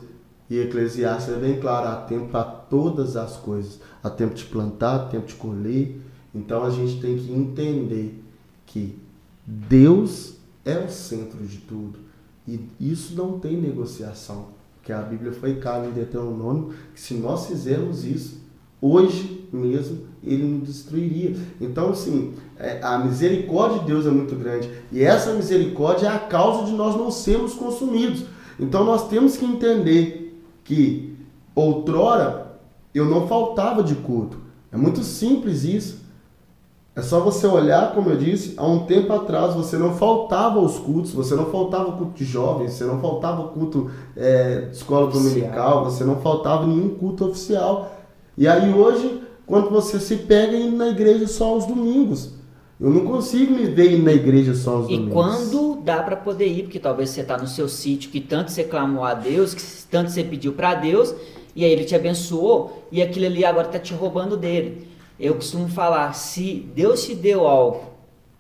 [0.49, 3.81] E Eclesiastes é bem claro, há tempo para todas as coisas.
[4.03, 6.01] Há tempo de plantar, há tempo de colher.
[6.35, 8.23] Então a gente tem que entender
[8.65, 8.99] que
[9.45, 11.99] Deus é o centro de tudo.
[12.47, 14.58] E isso não tem negociação.
[14.89, 18.41] Porque a Bíblia foi clara em Deuteronômio que se nós fizermos isso,
[18.81, 21.37] hoje mesmo ele nos destruiria.
[21.61, 24.71] Então, assim, é, a misericórdia de Deus é muito grande.
[24.91, 28.25] E essa misericórdia é a causa de nós não sermos consumidos.
[28.59, 31.15] Então, nós temos que entender que
[31.55, 32.59] outrora
[32.95, 34.39] eu não faltava de culto.
[34.73, 35.99] É muito simples isso.
[36.99, 40.81] É só você olhar, como eu disse, há um tempo atrás você não faltava aos
[40.81, 45.31] cultos, você não faltava culto de jovens, você não faltava culto é, de escola oficial.
[45.31, 47.97] dominical, você não faltava nenhum culto oficial.
[48.37, 52.33] E aí hoje, quando você se pega indo na igreja só aos domingos,
[52.81, 55.09] eu não consigo me ver indo na igreja só aos e domingos.
[55.09, 58.51] E quando dá para poder ir, porque talvez você está no seu sítio que tanto
[58.51, 61.15] você clamou a Deus, que tanto você pediu para Deus,
[61.55, 64.88] e aí ele te abençoou, e aquilo ali agora está te roubando dele.
[65.19, 67.93] Eu costumo falar, se Deus te deu algo,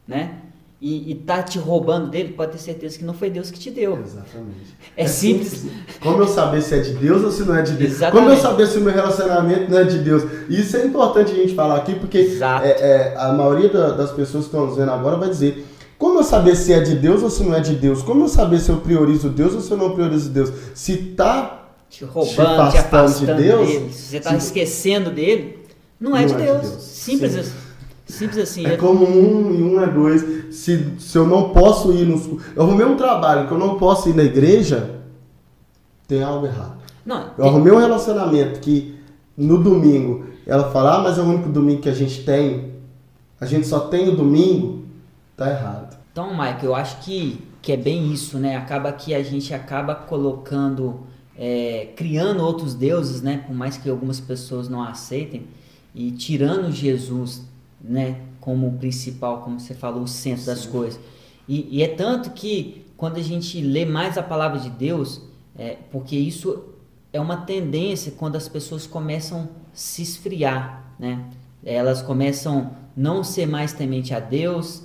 [0.06, 0.42] né?
[0.80, 3.98] E, está te roubando dele, pode ter certeza que não foi Deus que te deu.
[3.98, 4.76] Exatamente.
[4.96, 5.48] É, é simples.
[5.48, 5.98] simples.
[6.00, 7.90] Como eu saber se é de Deus ou se não é de Deus?
[7.90, 8.24] Exatamente.
[8.24, 10.22] Como eu saber se o meu relacionamento não é de Deus?
[10.48, 14.44] Isso é importante a gente falar aqui, porque é, é, a maioria da, das pessoas
[14.44, 15.66] que estão nos vendo agora vai dizer:
[15.98, 18.00] como eu saber se é de Deus ou se não é de Deus?
[18.00, 20.52] Como eu saber se eu priorizo Deus ou se eu não priorizo Deus?
[20.74, 25.57] Se está te roubando, te afastando, te de Deus, dele, se você está esquecendo dele,
[26.00, 26.62] não é, não de, é Deus.
[26.62, 26.82] de, Deus.
[26.82, 27.40] Simples Sim.
[27.40, 27.52] assim.
[28.06, 28.66] Simples assim.
[28.66, 30.54] É, é como um e um é dois.
[30.54, 32.26] Se, se eu não posso ir nos.
[32.54, 35.00] Eu arrumei um trabalho que eu não posso ir na igreja,
[36.06, 36.78] tem algo errado.
[37.04, 37.48] Não, eu tem...
[37.48, 38.98] arrumei um relacionamento que
[39.36, 42.72] no domingo ela fala, ah, mas é o único domingo que a gente tem.
[43.38, 44.84] A gente só tem o domingo,
[45.36, 45.96] tá errado.
[46.10, 48.56] Então, Mike, eu acho que, que é bem isso, né?
[48.56, 51.00] Acaba que a gente acaba colocando,
[51.36, 53.44] é, criando outros deuses, né?
[53.46, 55.46] Por mais que algumas pessoas não aceitem,
[55.94, 57.42] e tirando Jesus
[57.80, 60.46] né, como principal, como você falou, o centro Sim.
[60.46, 61.00] das coisas.
[61.48, 65.22] E, e, é tanto que quando a gente lê mais a palavra de Deus,
[65.56, 66.64] é, porque isso
[67.12, 71.24] é uma tendência quando as pessoas começam a se esfriar, né?
[71.64, 74.84] Elas começam não ser mais temente a Deus,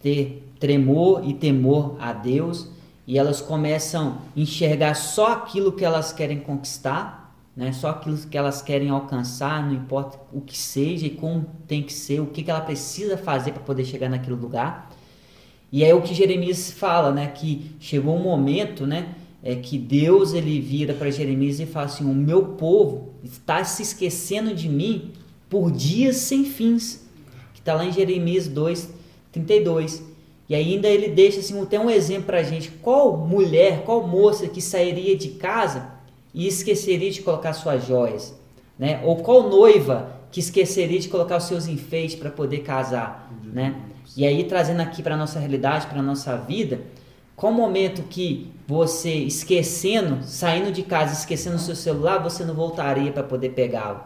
[0.00, 2.68] ter tremor e temor a Deus,
[3.06, 7.17] e elas começam a enxergar só aquilo que elas querem conquistar
[7.58, 7.72] né?
[7.72, 11.92] Só aquilo que elas querem alcançar, não importa o que seja e como tem que
[11.92, 14.88] ser, o que, que ela precisa fazer para poder chegar naquele lugar.
[15.72, 17.26] E é o que Jeremias fala, né?
[17.26, 19.12] Que chegou um momento, né?
[19.42, 23.82] É que Deus ele vira para Jeremias e fala assim: o meu povo está se
[23.82, 25.10] esquecendo de mim
[25.50, 27.08] por dias sem fins.
[27.54, 28.88] Que está lá em Jeremias 2,
[29.32, 30.00] 32.
[30.48, 32.70] E ainda ele deixa assim, até um exemplo para a gente.
[32.70, 35.97] Qual mulher, qual moça que sairia de casa
[36.34, 38.34] e esqueceria de colocar suas joias?
[38.78, 39.00] Né?
[39.04, 43.32] Ou qual noiva que esqueceria de colocar os seus enfeites para poder casar?
[43.42, 43.74] Né?
[44.16, 46.80] E aí, trazendo aqui para a nossa realidade, para a nossa vida,
[47.36, 53.12] qual momento que você esquecendo, saindo de casa, esquecendo o seu celular, você não voltaria
[53.12, 54.00] para poder pegá-lo?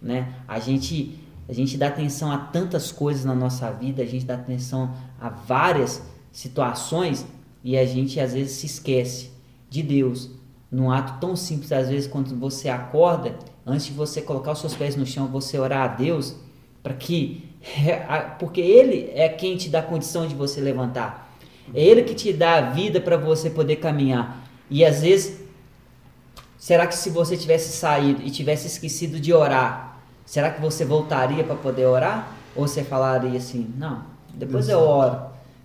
[0.00, 0.34] Né?
[0.46, 1.18] A gente
[1.48, 5.28] a gente dá atenção a tantas coisas na nossa vida, a gente dá atenção a
[5.28, 6.02] várias
[6.32, 7.26] situações
[7.62, 9.30] e a gente às vezes se esquece
[9.68, 10.30] de Deus.
[10.74, 14.74] Num ato tão simples, às vezes, quando você acorda, antes de você colocar os seus
[14.74, 16.34] pés no chão, você orar a Deus,
[16.82, 17.48] para que.
[18.40, 21.32] Porque Ele é quem te dá condição de você levantar.
[21.72, 24.44] É Ele que te dá a vida para você poder caminhar.
[24.68, 25.40] E às vezes,
[26.58, 31.44] será que se você tivesse saído e tivesse esquecido de orar, será que você voltaria
[31.44, 32.32] para poder orar?
[32.56, 34.02] Ou você falaria assim, não,
[34.34, 34.98] depois Deus eu sabe.
[34.98, 35.22] oro,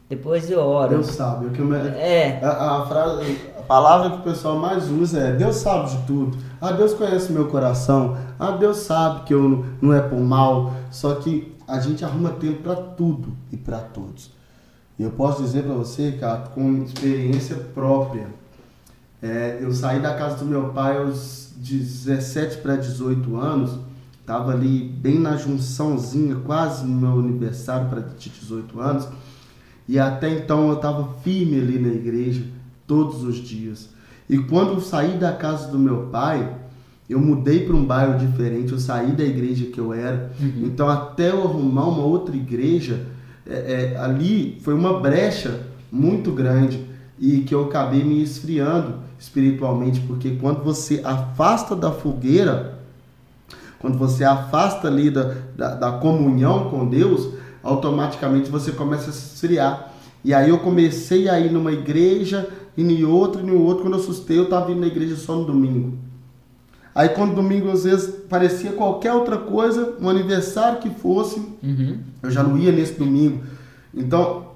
[0.07, 0.89] depois eu oro.
[0.89, 1.47] Deus sabe.
[1.47, 1.77] O que me...
[1.97, 2.39] é.
[2.43, 3.39] A, a, frase,
[3.69, 6.37] palavra que o pessoal mais usa é Deus sabe de tudo.
[6.59, 8.17] Ah, Deus conhece meu coração.
[8.37, 10.73] Ah, Deus sabe que eu não é por mal.
[10.91, 14.31] Só que a gente arruma tempo para tudo e para todos.
[14.97, 18.27] E eu posso dizer para você, cara, com experiência própria,
[19.21, 23.79] é, eu saí da casa do meu pai aos 17 para 18 anos
[24.29, 29.07] Tava ali bem na junçãozinha, quase no meu aniversário para 18 anos.
[29.87, 32.45] E até então eu estava firme ali na igreja
[32.89, 33.89] todos os dias.
[34.27, 36.57] E quando eu saí da casa do meu pai,
[37.07, 40.31] eu mudei para um bairro diferente, eu saí da igreja que eu era.
[40.39, 40.63] Uhum.
[40.65, 43.05] Então até eu arrumar uma outra igreja,
[43.47, 45.61] é, é, ali foi uma brecha
[45.91, 46.83] muito grande
[47.19, 52.79] e que eu acabei me esfriando espiritualmente, porque quando você afasta da fogueira,
[53.79, 59.35] quando você afasta ali da, da, da comunhão com Deus, automaticamente você começa a se
[59.35, 59.93] esfriar.
[60.23, 62.49] E aí eu comecei a ir numa igreja,
[62.79, 63.83] e em outra, e em outra.
[63.83, 65.97] Quando eu assustei, eu estava indo na igreja só no domingo.
[66.95, 71.99] Aí quando domingo às vezes parecia qualquer outra coisa, um aniversário que fosse, uhum.
[72.23, 73.43] eu já não ia nesse domingo.
[73.93, 74.47] Então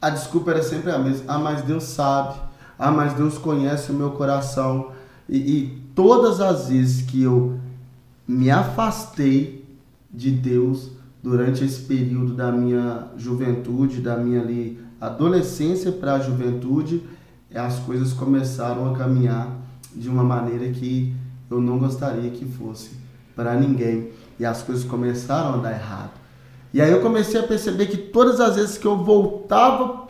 [0.00, 1.24] a desculpa era sempre a mesma.
[1.28, 2.38] Ah, mas Deus sabe.
[2.78, 4.92] Ah, mas Deus conhece o meu coração.
[5.28, 7.58] E, e todas as vezes que eu
[8.26, 9.64] me afastei
[10.12, 10.90] de Deus
[11.22, 17.02] durante esse período da minha juventude, da minha ali adolescência para a juventude,
[17.56, 19.48] as coisas começaram a caminhar
[19.94, 21.14] de uma maneira que
[21.50, 22.90] eu não gostaria que fosse
[23.34, 24.10] para ninguém.
[24.38, 26.10] E as coisas começaram a dar errado.
[26.72, 30.06] E aí eu comecei a perceber que todas as vezes que eu voltava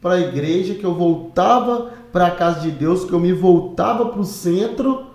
[0.00, 4.06] para a igreja, que eu voltava para a casa de Deus, que eu me voltava
[4.06, 5.06] para o centro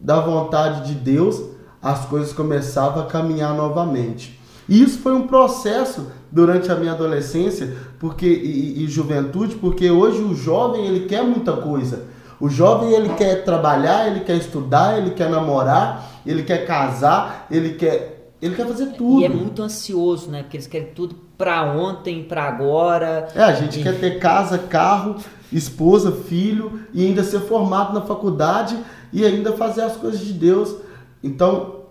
[0.00, 1.40] da vontade de Deus,
[1.80, 4.40] as coisas começavam a caminhar novamente.
[4.68, 10.22] E isso foi um processo durante a minha adolescência porque, e, e, juventude, porque hoje
[10.22, 12.04] o jovem ele quer muita coisa.
[12.40, 17.74] O jovem ele quer trabalhar, ele quer estudar, ele quer namorar, ele quer casar, ele
[17.74, 19.20] quer, ele quer fazer tudo.
[19.20, 20.42] E é muito ansioso, né?
[20.42, 23.28] Porque eles querem tudo para ontem, para agora.
[23.34, 23.82] É, a gente e...
[23.82, 25.16] quer ter casa, carro,
[25.52, 28.76] esposa, filho e ainda ser formado na faculdade
[29.12, 30.74] e ainda fazer as coisas de Deus.
[31.22, 31.82] Então,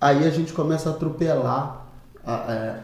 [0.00, 1.85] aí a gente começa a atropelar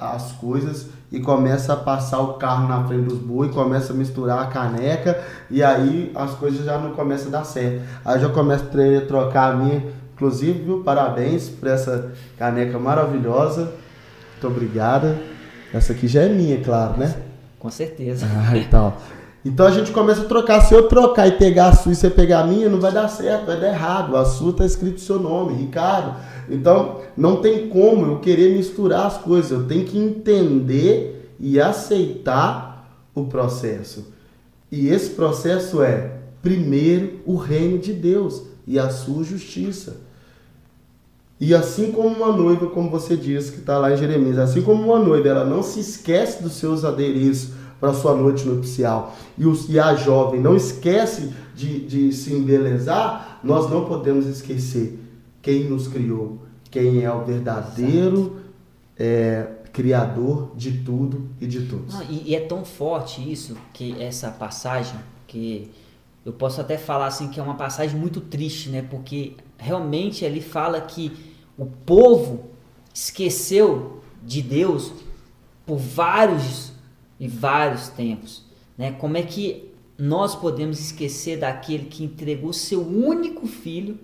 [0.01, 4.39] as coisas e começa a passar o carro na frente dos bois, começa a misturar
[4.39, 5.21] a caneca
[5.51, 7.83] e aí as coisas já não começam a dar certo.
[8.05, 9.83] Aí já começo a trocar a minha,
[10.15, 10.83] inclusive, viu?
[10.85, 13.73] Parabéns por essa caneca maravilhosa.
[14.33, 15.19] Muito obrigada.
[15.75, 17.15] Essa aqui já é minha, claro, né?
[17.59, 18.27] Com certeza.
[18.27, 18.95] Ah, então.
[19.45, 20.61] Então a gente começa a trocar.
[20.61, 23.09] Se eu trocar e pegar a sua e você pegar a minha, não vai dar
[23.09, 24.17] certo, vai dar errado.
[24.17, 26.17] A sua está escrito seu nome, Ricardo.
[26.49, 29.51] Então não tem como eu querer misturar as coisas.
[29.51, 34.13] Eu tenho que entender e aceitar o processo.
[34.71, 39.97] E esse processo é, primeiro, o reino de Deus e a sua justiça.
[41.39, 44.85] E assim como uma noiva, como você disse, que está lá em Jeremias, assim como
[44.85, 47.51] uma noiva, ela não se esquece dos seus adereços,
[47.83, 53.41] para sua noite nupcial e, os, e a jovem não esquece de, de se embelezar,
[53.43, 55.01] nós não podemos esquecer
[55.43, 56.39] quem nos criou,
[56.71, 58.37] quem é o verdadeiro
[58.97, 61.97] é, criador de tudo e de todos.
[61.97, 65.69] Ah, e, e, é tão forte isso que essa passagem que
[66.25, 68.83] eu posso até falar assim que é uma passagem muito triste, né?
[68.89, 71.13] Porque realmente ele fala que
[71.59, 72.45] o povo
[72.95, 74.93] esqueceu de Deus
[75.67, 76.72] por vários
[77.23, 78.43] e vários tempos.
[78.77, 78.91] Né?
[78.99, 83.97] Como é que nós podemos esquecer daquele que entregou seu único filho,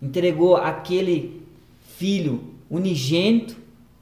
[0.00, 1.42] entregou aquele
[1.82, 3.58] filho unigênito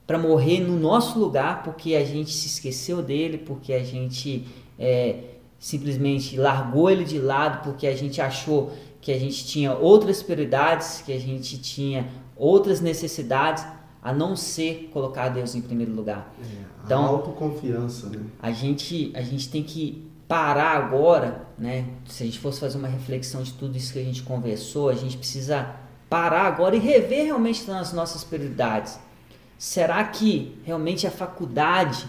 [0.06, 4.46] para morrer no nosso lugar porque a gente se esqueceu dele, porque a gente
[4.78, 5.18] é,
[5.58, 11.02] simplesmente largou ele de lado, porque a gente achou que a gente tinha outras prioridades,
[11.04, 12.06] que a gente tinha
[12.36, 13.66] outras necessidades,
[14.06, 16.32] a não ser colocar Deus em primeiro lugar.
[16.40, 16.44] É,
[16.84, 18.20] então, autoconfiança, né?
[18.40, 21.86] A gente, a gente tem que parar agora, né?
[22.06, 24.94] Se a gente fosse fazer uma reflexão de tudo isso que a gente conversou, a
[24.94, 25.74] gente precisa
[26.08, 28.96] parar agora e rever realmente as nossas prioridades.
[29.58, 32.06] Será que realmente a faculdade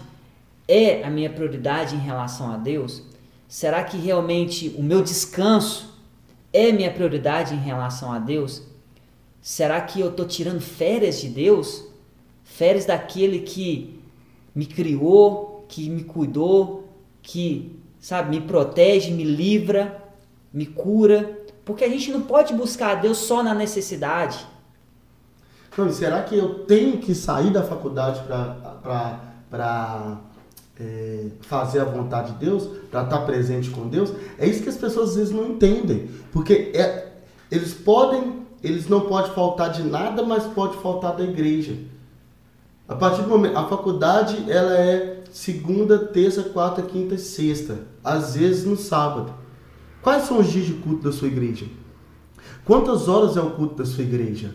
[0.68, 3.02] é a minha prioridade em relação a Deus?
[3.48, 6.00] Será que realmente o meu descanso
[6.52, 8.62] é minha prioridade em relação a Deus?
[9.40, 11.87] Será que eu estou tirando férias de Deus?
[12.48, 14.00] Férias daquele que
[14.54, 16.88] me criou, que me cuidou,
[17.22, 20.02] que, sabe, me protege, me livra,
[20.52, 21.38] me cura.
[21.62, 24.44] Porque a gente não pode buscar a Deus só na necessidade.
[25.76, 30.18] Não, será que eu tenho que sair da faculdade para
[30.80, 34.10] é, fazer a vontade de Deus, para estar presente com Deus?
[34.38, 36.10] É isso que as pessoas às vezes não entendem.
[36.32, 37.12] Porque é,
[37.50, 41.76] eles podem, eles não podem faltar de nada, mas pode faltar da igreja.
[42.88, 48.34] A partir do momento, a faculdade ela é segunda, terça, quarta, quinta e sexta, às
[48.34, 49.34] vezes no sábado.
[50.00, 51.66] Quais são os dias de culto da sua igreja?
[52.64, 54.54] Quantas horas é o culto da sua igreja?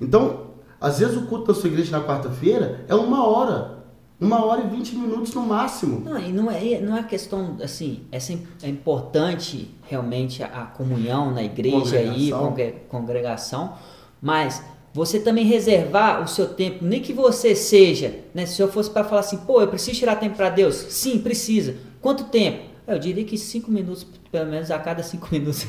[0.00, 0.46] Então,
[0.80, 3.76] às vezes o culto da sua igreja na quarta-feira é uma hora.
[4.18, 6.00] Uma hora e vinte minutos no máximo.
[6.00, 8.16] Não, e não é, não é questão, assim, é,
[8.62, 12.30] é importante realmente a, a comunhão na igreja e
[12.88, 13.74] congregação,
[14.22, 14.62] mas
[14.96, 19.04] você também reservar o seu tempo, nem que você seja, né, se eu fosse para
[19.04, 20.74] falar assim, pô, eu preciso tirar tempo para Deus.
[20.74, 21.74] Sim, precisa.
[22.00, 22.62] Quanto tempo?
[22.86, 25.66] Eu diria que cinco minutos, pelo menos a cada cinco minutos,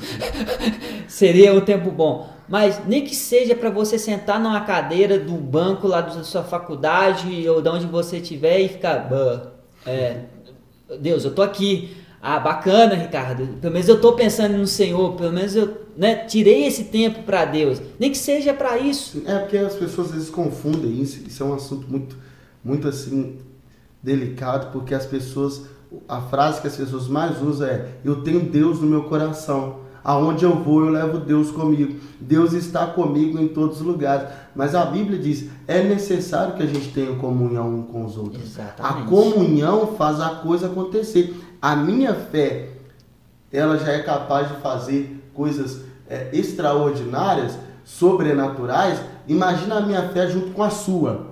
[1.09, 2.29] seria o tempo bom.
[2.47, 7.49] Mas nem que seja para você sentar numa cadeira do banco lá da sua faculdade
[7.49, 9.09] ou de onde você estiver e ficar,
[9.85, 10.21] é,
[11.01, 11.97] Deus, eu tô aqui.
[12.29, 13.47] Ah, bacana, Ricardo.
[13.61, 15.13] Pelo menos eu estou pensando no Senhor.
[15.13, 17.81] Pelo menos eu né, tirei esse tempo para Deus.
[17.97, 19.23] Nem que seja para isso.
[19.25, 21.25] É porque as pessoas às vezes confundem isso.
[21.25, 22.17] Isso é um assunto muito,
[22.61, 23.37] muito assim
[24.03, 25.67] delicado, porque as pessoas
[26.05, 29.87] a frase que as pessoas mais usam é: Eu tenho Deus no meu coração.
[30.03, 31.99] Aonde eu vou, eu levo Deus comigo.
[32.19, 34.29] Deus está comigo em todos os lugares.
[34.55, 38.41] Mas a Bíblia diz: é necessário que a gente tenha comunhão com os outros.
[38.41, 39.03] Exatamente.
[39.03, 41.35] A comunhão faz a coisa acontecer.
[41.61, 42.69] A minha fé,
[43.51, 48.99] ela já é capaz de fazer coisas é, extraordinárias, sobrenaturais.
[49.27, 51.27] Imagina a minha fé junto com a sua.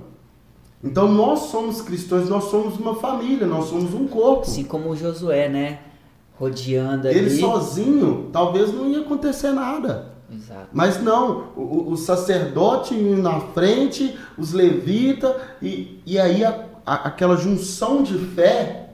[0.84, 4.43] Então nós somos cristãos, nós somos uma família, nós somos um corpo.
[4.43, 5.80] Assim como o Josué, né?
[6.38, 7.17] Rodeando ali.
[7.17, 10.13] Ele sozinho, talvez não ia acontecer nada.
[10.32, 10.69] Exato.
[10.73, 17.36] Mas não, o, o sacerdote na frente, os levitas, e, e aí a, a, aquela
[17.36, 18.84] junção de fé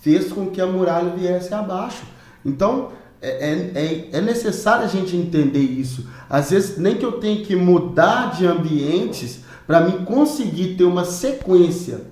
[0.00, 2.04] fez com que a muralha viesse abaixo.
[2.44, 2.92] Então,
[3.22, 3.28] é,
[3.74, 6.08] é, é necessário a gente entender isso.
[6.28, 11.04] Às vezes, nem que eu tenha que mudar de ambientes para mim conseguir ter uma
[11.04, 12.02] sequência.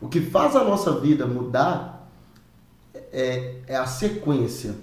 [0.00, 2.08] O que faz a nossa vida mudar
[3.12, 4.74] é, é a sequência.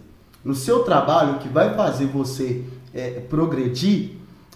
[0.43, 2.63] No seu trabalho, o que vai fazer você
[2.93, 4.11] é, progredir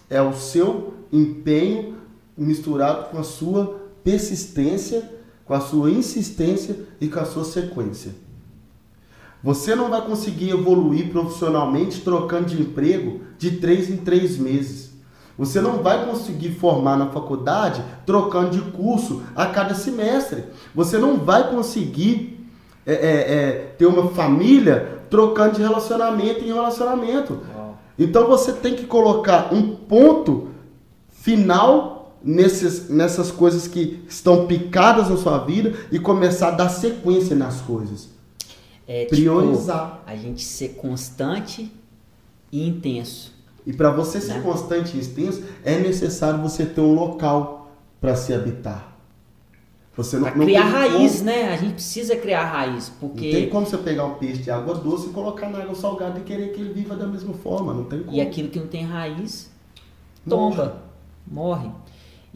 [0.10, 1.96] é o seu empenho
[2.38, 5.17] misturado com a sua persistência,
[5.48, 8.12] com a sua insistência e com a sua sequência.
[9.42, 14.92] Você não vai conseguir evoluir profissionalmente trocando de emprego de três em três meses.
[15.38, 20.46] Você não vai conseguir formar na faculdade trocando de curso a cada semestre.
[20.74, 22.46] Você não vai conseguir
[22.86, 27.40] é, é, é, ter uma família trocando de relacionamento em relacionamento.
[27.98, 30.50] Então você tem que colocar um ponto
[31.10, 31.97] final
[32.28, 37.62] nesses, nessas coisas que estão picadas na sua vida e começar a dar sequência nas
[37.62, 38.10] coisas.
[38.86, 40.00] É, tipo, Priorizar.
[40.00, 41.72] Tipo, a gente ser constante
[42.52, 43.34] e intenso.
[43.66, 44.42] E para você ser né?
[44.42, 47.72] constante e extenso, é necessário você ter um local
[48.02, 48.96] para se habitar.
[49.96, 51.26] Você não, criar raiz, como...
[51.26, 51.54] né?
[51.54, 53.26] A gente precisa criar raiz, porque...
[53.26, 56.20] Não tem como você pegar um peixe de água doce e colocar na água salgada
[56.20, 58.16] e querer que ele viva da mesma forma, não tem como.
[58.16, 59.50] E aquilo que não tem raiz,
[60.30, 60.84] tomba,
[61.26, 61.66] morre.
[61.66, 61.88] morre.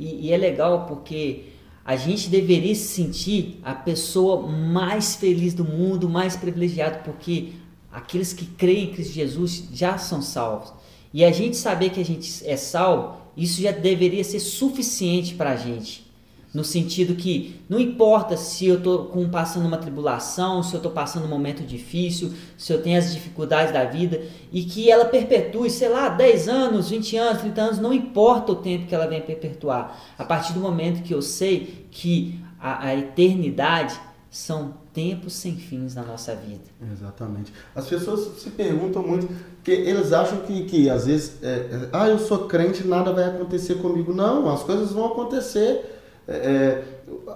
[0.01, 1.43] E, e é legal porque
[1.85, 7.49] a gente deveria se sentir a pessoa mais feliz do mundo, mais privilegiado, porque
[7.91, 10.73] aqueles que creem em Cristo Jesus já são salvos.
[11.13, 15.51] E a gente saber que a gente é salvo, isso já deveria ser suficiente para
[15.51, 16.11] a gente.
[16.53, 21.25] No sentido que não importa se eu estou passando uma tribulação, se eu estou passando
[21.25, 24.21] um momento difícil, se eu tenho as dificuldades da vida,
[24.51, 28.55] e que ela perpetue, sei lá, 10 anos, 20 anos, 30 anos, não importa o
[28.55, 29.97] tempo que ela venha perpetuar.
[30.17, 33.97] A partir do momento que eu sei que a, a eternidade
[34.29, 36.63] são tempos sem fins na nossa vida.
[36.91, 37.53] Exatamente.
[37.73, 42.09] As pessoas se perguntam muito, porque eles acham que, que às vezes, é, é, ah,
[42.09, 44.13] eu sou crente, nada vai acontecer comigo.
[44.13, 46.00] Não, as coisas vão acontecer.
[46.28, 46.84] É, é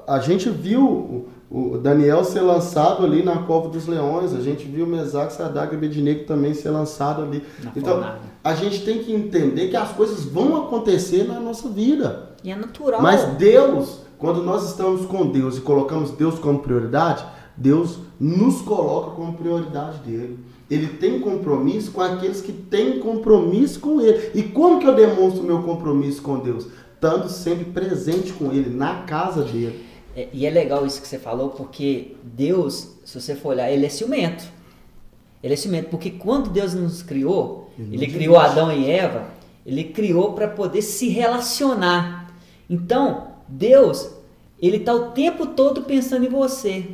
[0.07, 4.85] a gente viu o Daniel ser lançado ali na Cova dos Leões, a gente viu
[4.85, 7.43] o Mesaque, Sadak e Abednego também ser lançado ali.
[7.63, 8.19] Na então, fornada.
[8.43, 12.31] a gente tem que entender que as coisas vão acontecer na nossa vida.
[12.43, 13.01] E é natural.
[13.01, 17.23] Mas Deus, quando nós estamos com Deus e colocamos Deus como prioridade,
[17.55, 20.39] Deus nos coloca como prioridade dele.
[20.69, 24.31] Ele tem compromisso com aqueles que têm compromisso com ele.
[24.33, 26.67] E como que eu demonstro meu compromisso com Deus?
[27.05, 29.85] Estando sempre presente com ele, na casa dele.
[30.15, 33.85] É, e é legal isso que você falou, porque Deus, se você for olhar, ele
[33.85, 34.43] é ciumento.
[35.43, 39.27] Ele é ciumento, porque quando Deus nos criou, ele, ele criou Adão e Eva,
[39.63, 42.33] ele criou para poder se relacionar.
[42.67, 44.09] Então, Deus,
[44.59, 46.87] ele está o tempo todo pensando em você.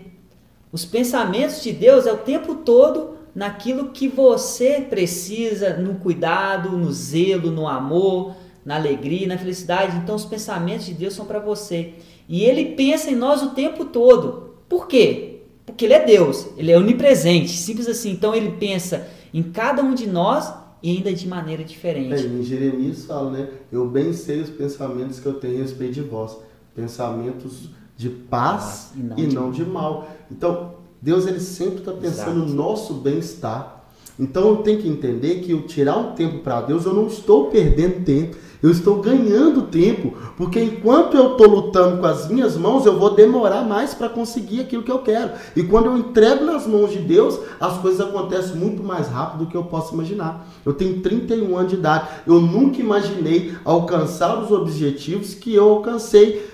[0.74, 6.92] Os pensamentos de Deus é o tempo todo naquilo que você precisa, no cuidado, no
[6.92, 8.36] zelo, no amor,
[8.66, 9.98] na alegria, na felicidade.
[9.98, 11.94] Então, os pensamentos de Deus são para você.
[12.28, 14.56] E ele pensa em nós o tempo todo.
[14.70, 15.42] Por quê?
[15.66, 18.12] Porque ele é Deus, ele é onipresente, simples assim.
[18.12, 22.14] Então, ele pensa em cada um de nós e ainda de maneira diferente.
[22.14, 23.50] É, em Jeremias fala, né?
[23.72, 26.38] Eu bem sei os pensamentos que eu tenho a respeito de vós.
[26.76, 30.10] Pensamentos de paz, e não, e de, não de mal.
[30.32, 32.50] Então, Deus ele sempre está pensando Exato.
[32.50, 33.86] no nosso bem-estar.
[34.20, 37.50] Então eu tenho que entender que eu tirar um tempo para Deus, eu não estou
[37.50, 42.86] perdendo tempo, eu estou ganhando tempo, porque enquanto eu estou lutando com as minhas mãos,
[42.86, 45.32] eu vou demorar mais para conseguir aquilo que eu quero.
[45.56, 49.50] E quando eu entrego nas mãos de Deus, as coisas acontecem muito mais rápido do
[49.50, 50.48] que eu posso imaginar.
[50.64, 56.48] Eu tenho 31 anos de idade, eu nunca imaginei alcançar os objetivos que eu alcancei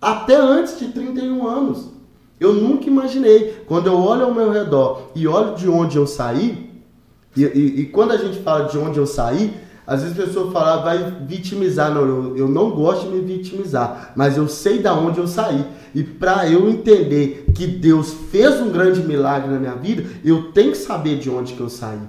[0.00, 1.90] até antes de 31 anos.
[2.40, 3.62] Eu nunca imaginei.
[3.66, 6.66] Quando eu olho ao meu redor e olho de onde eu saí,
[7.36, 9.52] e, e, e quando a gente fala de onde eu saí,
[9.86, 11.94] às vezes a pessoa fala, vai vitimizar.
[11.94, 15.64] Não, eu, eu não gosto de me vitimizar, mas eu sei da onde eu saí.
[15.94, 20.72] E para eu entender que Deus fez um grande milagre na minha vida, eu tenho
[20.72, 22.00] que saber de onde que eu saí.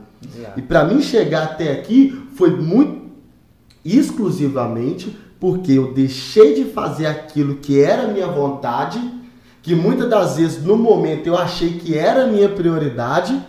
[0.55, 3.07] E para mim chegar até aqui foi muito
[3.85, 8.99] exclusivamente porque eu deixei de fazer aquilo que era minha vontade,
[9.61, 13.39] que muitas das vezes no momento eu achei que era minha prioridade,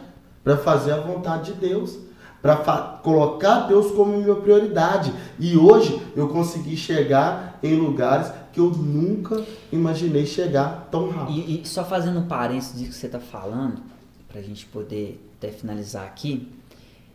[0.44, 1.98] para fazer a vontade de Deus,
[2.40, 2.56] para
[3.02, 5.12] colocar Deus como minha prioridade.
[5.38, 11.38] E hoje eu consegui chegar em lugares que eu nunca imaginei chegar tão rápido.
[11.38, 13.82] E, e só fazendo um parênteses disso que você está falando,
[14.28, 16.48] para a gente poder até finalizar aqui,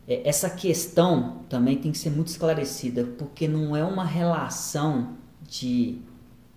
[0.08, 5.10] é, essa questão também tem que ser muito esclarecida, porque não é uma relação
[5.48, 6.00] de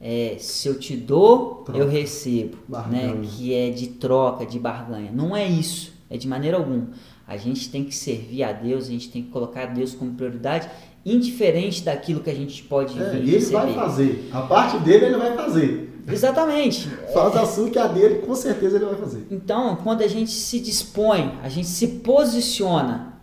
[0.00, 1.78] é, se eu te dou, troca.
[1.78, 2.58] eu recebo,
[2.88, 3.18] né?
[3.22, 5.10] que é de troca, de barganha.
[5.12, 6.88] Não é isso, é de maneira alguma.
[7.26, 10.70] A gente tem que servir a Deus, a gente tem que colocar Deus como prioridade,
[11.04, 13.58] indiferente daquilo que a gente pode é, vir e ele receber.
[13.58, 14.30] vai fazer.
[14.32, 15.92] A parte dele ele vai fazer.
[16.08, 16.88] Exatamente.
[17.12, 19.26] Faz a sua que a dele, com certeza ele vai fazer.
[19.30, 23.14] Então, quando a gente se dispõe, a gente se posiciona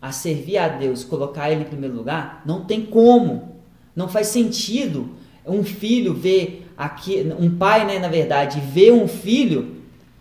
[0.00, 3.56] a servir a Deus, colocar Ele em primeiro lugar, não tem como.
[3.94, 5.10] Não faz sentido
[5.44, 9.76] um filho ver aqui, um pai, né, na verdade, ver um filho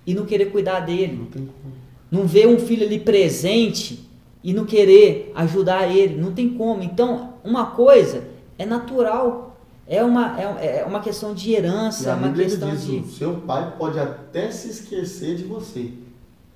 [0.06, 1.16] e não querer cuidar dele.
[1.16, 1.79] Não, tem como.
[2.12, 4.08] Não ver um filho ali presente
[4.44, 6.20] e não querer ajudar ele.
[6.20, 6.84] Não tem como.
[6.84, 9.58] Então, uma coisa é natural.
[9.88, 12.98] É uma, é, é uma questão de herança, é uma questão diz, de.
[12.98, 15.92] O seu pai pode até se esquecer de você,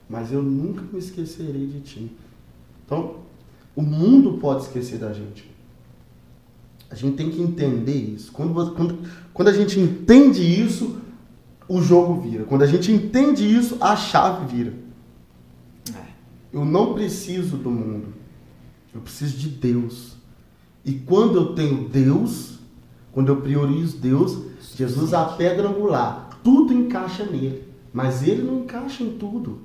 [0.08, 2.12] mas eu nunca me esquecerei de ti.
[2.86, 3.16] Então,
[3.76, 5.52] o mundo pode esquecer da gente.
[6.92, 8.32] A gente tem que entender isso.
[8.32, 9.00] Quando, quando,
[9.34, 10.98] quando a gente entende isso,
[11.68, 12.44] o jogo vira.
[12.44, 14.74] Quando a gente entende isso, a chave vira.
[16.54, 18.14] Eu não preciso do mundo.
[18.94, 20.16] Eu preciso de Deus.
[20.86, 22.60] E quando eu tenho Deus,
[23.12, 24.38] quando eu priorizo Deus,
[24.76, 26.30] Jesus é a pedra angular.
[26.44, 27.64] Tudo encaixa nele.
[27.92, 29.62] Mas ele não encaixa em tudo.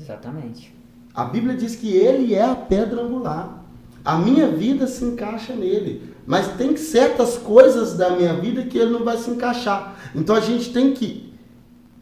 [0.00, 0.74] Exatamente.
[1.14, 3.64] A Bíblia diz que ele é a pedra angular.
[4.04, 6.12] A minha vida se encaixa nele.
[6.26, 9.96] Mas tem certas coisas da minha vida que ele não vai se encaixar.
[10.14, 11.32] Então a gente tem que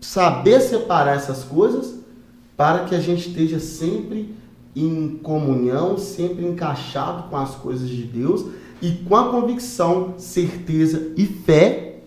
[0.00, 1.99] saber separar essas coisas
[2.60, 4.34] para que a gente esteja sempre
[4.76, 8.44] em comunhão, sempre encaixado com as coisas de Deus
[8.82, 12.02] e com a convicção, certeza e fé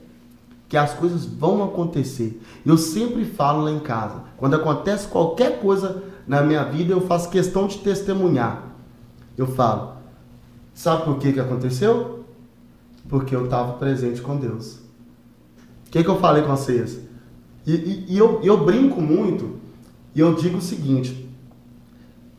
[0.69, 2.39] que as coisas vão acontecer.
[2.63, 7.31] Eu sempre falo lá em casa, quando acontece qualquer coisa na minha vida, eu faço
[7.31, 8.75] questão de testemunhar.
[9.35, 9.93] Eu falo,
[10.71, 12.25] sabe por que, que aconteceu?
[13.09, 14.75] Porque eu estava presente com Deus.
[15.87, 16.99] O que, que eu falei com vocês?
[17.65, 19.62] E, e, e eu, eu brinco muito
[20.15, 21.29] e eu digo o seguinte: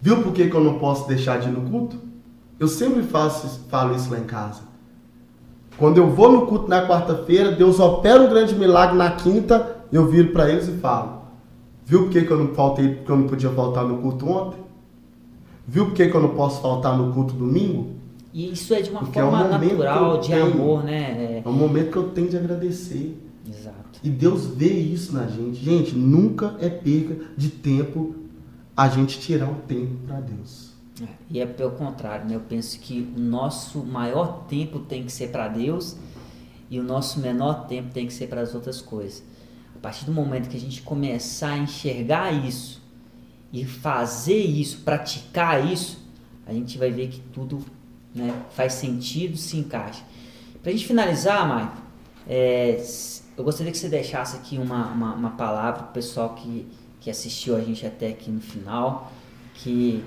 [0.00, 1.96] viu por que, que eu não posso deixar de ir no culto?
[2.58, 4.62] Eu sempre faço, falo isso lá em casa.
[5.76, 10.06] Quando eu vou no culto na quarta-feira, Deus opera um grande milagre na quinta, eu
[10.06, 11.22] viro para eles e falo:
[11.84, 14.58] Viu por que, que eu não faltei, porque eu não podia faltar no culto ontem?
[15.66, 17.94] Viu por que, que eu não posso faltar no culto domingo?
[18.32, 21.42] E isso é de uma porque forma é um natural, de amor, né?
[21.44, 23.16] É um momento que eu tenho de agradecer.
[23.64, 24.00] Exato.
[24.02, 25.64] E Deus vê isso na gente.
[25.64, 28.14] Gente, nunca é perca de tempo
[28.76, 30.74] a gente tirar um tempo para Deus.
[31.00, 32.36] É, e é pelo contrário, né?
[32.36, 35.96] Eu penso que o nosso maior tempo tem que ser para Deus
[36.70, 39.22] e o nosso menor tempo tem que ser para as outras coisas.
[39.74, 42.82] A partir do momento que a gente começar a enxergar isso
[43.52, 46.04] e fazer isso, praticar isso,
[46.46, 47.64] a gente vai ver que tudo
[48.14, 50.02] né, faz sentido, se encaixa.
[50.62, 51.82] Para a gente finalizar, Maicon,
[52.26, 52.82] é,
[53.36, 56.66] eu gostaria que você deixasse aqui uma, uma, uma palavra para o pessoal que,
[57.00, 59.12] que assistiu a gente até aqui no final,
[59.54, 60.04] que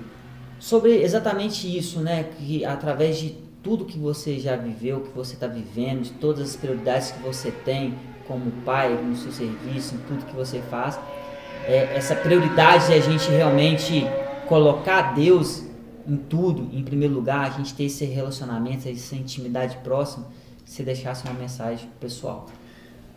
[0.58, 2.24] sobre exatamente isso, né?
[2.38, 6.56] Que através de tudo que você já viveu, que você está vivendo, de todas as
[6.56, 7.94] prioridades que você tem
[8.26, 10.98] como pai, no seu serviço, em tudo que você faz,
[11.66, 14.04] é, essa prioridade de a gente realmente
[14.46, 15.64] colocar Deus
[16.06, 20.26] em tudo, em primeiro lugar, a gente ter esse relacionamento, essa intimidade próxima,
[20.64, 22.46] se deixasse uma mensagem pessoal.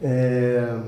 [0.02, 0.80] É,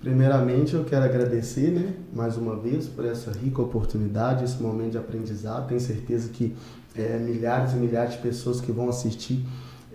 [0.00, 4.98] primeiramente, eu quero agradecer, né, mais uma vez, por essa rica oportunidade, esse momento de
[4.98, 5.68] aprendizado.
[5.68, 6.54] Tenho certeza que
[6.96, 9.44] é, milhares e milhares de pessoas que vão assistir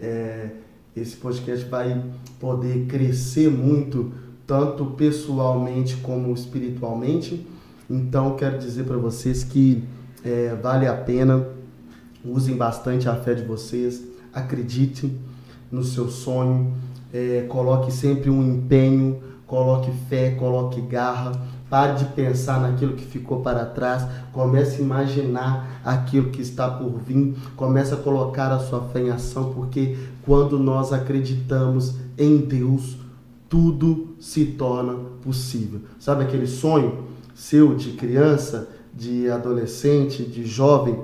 [0.01, 0.49] é,
[0.95, 2.03] esse podcast vai
[2.39, 4.11] poder crescer muito,
[4.47, 7.45] tanto pessoalmente como espiritualmente.
[7.89, 9.83] Então, quero dizer para vocês que
[10.23, 11.47] é, vale a pena,
[12.23, 14.03] usem bastante a fé de vocês,
[14.33, 15.17] acreditem
[15.71, 16.73] no seu sonho
[17.13, 21.31] é, coloque sempre um empenho, coloque fé, coloque garra.
[21.69, 24.03] Pare de pensar naquilo que ficou para trás.
[24.33, 27.35] Comece a imaginar aquilo que está por vir.
[27.55, 32.97] Comece a colocar a sua fé em ação, porque quando nós acreditamos em Deus,
[33.47, 35.81] tudo se torna possível.
[35.99, 37.03] Sabe aquele sonho
[37.35, 40.99] seu de criança, de adolescente, de jovem?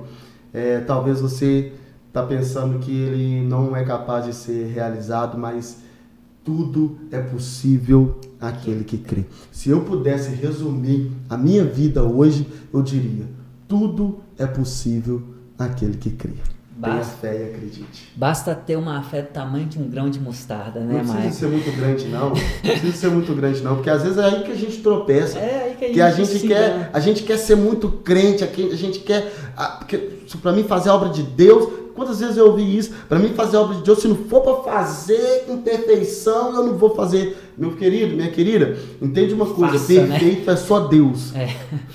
[0.52, 1.72] É, talvez você
[2.08, 5.85] está pensando que ele não é capaz de ser realizado, mas
[6.46, 9.24] tudo é possível aquele que crê.
[9.50, 13.26] Se eu pudesse resumir a minha vida hoje, eu diria:
[13.66, 15.20] tudo é possível
[15.58, 16.34] aquele que crê.
[16.78, 18.12] Basta, Tenha fé e acredite.
[18.14, 21.46] Basta ter uma fé do tamanho de um grão de mostarda, né, Não precisa ser
[21.48, 22.28] muito grande, não.
[22.28, 23.76] Não precisa ser muito grande, não.
[23.76, 25.38] Porque às vezes é aí que a gente tropeça.
[25.38, 28.44] É aí que a gente, que a gente quer, A gente quer ser muito crente,
[28.44, 29.32] a gente quer.
[30.42, 32.92] Para mim, fazer a obra de Deus, Quantas vezes eu ouvi isso?
[33.08, 36.66] Para mim fazer a obra de Deus, se não for para fazer com perfeição, eu
[36.66, 37.36] não vou fazer.
[37.56, 40.18] Meu querido, minha querida, entende uma coisa, Faça, né?
[40.18, 40.52] perfeito né?
[40.52, 41.34] é só Deus.
[41.34, 41.48] É.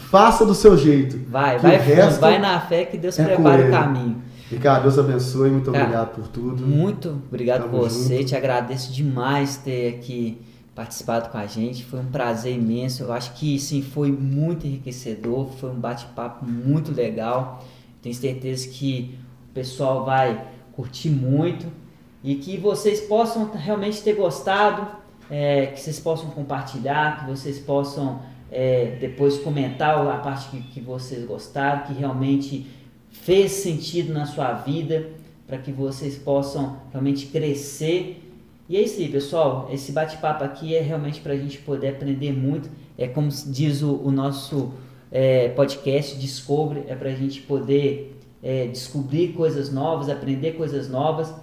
[0.09, 1.19] Faça do seu jeito.
[1.29, 1.77] Vai, vai,
[2.19, 4.21] vai na fé que Deus é prepara o caminho.
[4.49, 6.65] Ricardo, Deus abençoe, muito Cara, obrigado por tudo.
[6.65, 8.25] Muito obrigado Tamo por você, junto.
[8.25, 10.41] te agradeço demais ter aqui
[10.75, 13.03] participado com a gente, foi um prazer imenso.
[13.03, 17.63] Eu acho que sim, foi muito enriquecedor, foi um bate-papo muito legal.
[18.01, 19.17] Tenho certeza que
[19.51, 21.67] o pessoal vai curtir muito
[22.23, 24.87] e que vocês possam realmente ter gostado,
[25.29, 30.79] é, que vocês possam compartilhar, que vocês possam é, depois comentar a parte que, que
[30.79, 32.65] vocês gostaram, que realmente
[33.09, 35.09] fez sentido na sua vida,
[35.45, 38.23] para que vocês possam realmente crescer.
[38.69, 39.69] E é isso aí, pessoal.
[39.69, 42.69] Esse bate-papo aqui é realmente para a gente poder aprender muito.
[42.97, 44.71] É como diz o, o nosso
[45.11, 51.33] é, podcast Descobre, é para a gente poder é, descobrir coisas novas, aprender coisas novas.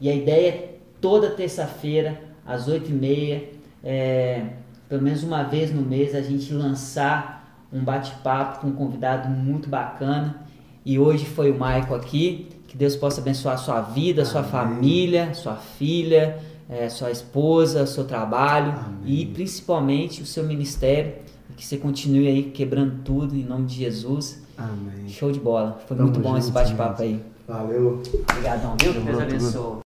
[0.00, 3.42] E a ideia é toda terça-feira, às 8h30,
[3.84, 4.46] é,
[4.88, 9.68] pelo menos uma vez no mês, a gente lançar um bate-papo com um convidado muito
[9.68, 10.46] bacana.
[10.84, 12.48] E hoje foi o Maico aqui.
[12.66, 14.50] Que Deus possa abençoar a sua vida, a sua Amém.
[14.50, 16.38] família, sua filha,
[16.68, 19.22] é, sua esposa, seu trabalho Amém.
[19.22, 21.14] e principalmente o seu ministério.
[21.56, 24.42] Que você continue aí quebrando tudo em nome de Jesus.
[24.58, 25.08] Amém.
[25.08, 25.78] Show de bola.
[25.86, 27.24] Foi Tamo muito bom esse bate-papo aí.
[27.46, 28.02] Valeu.
[28.30, 28.92] Obrigadão, viu?
[28.92, 29.87] Deus abençoe.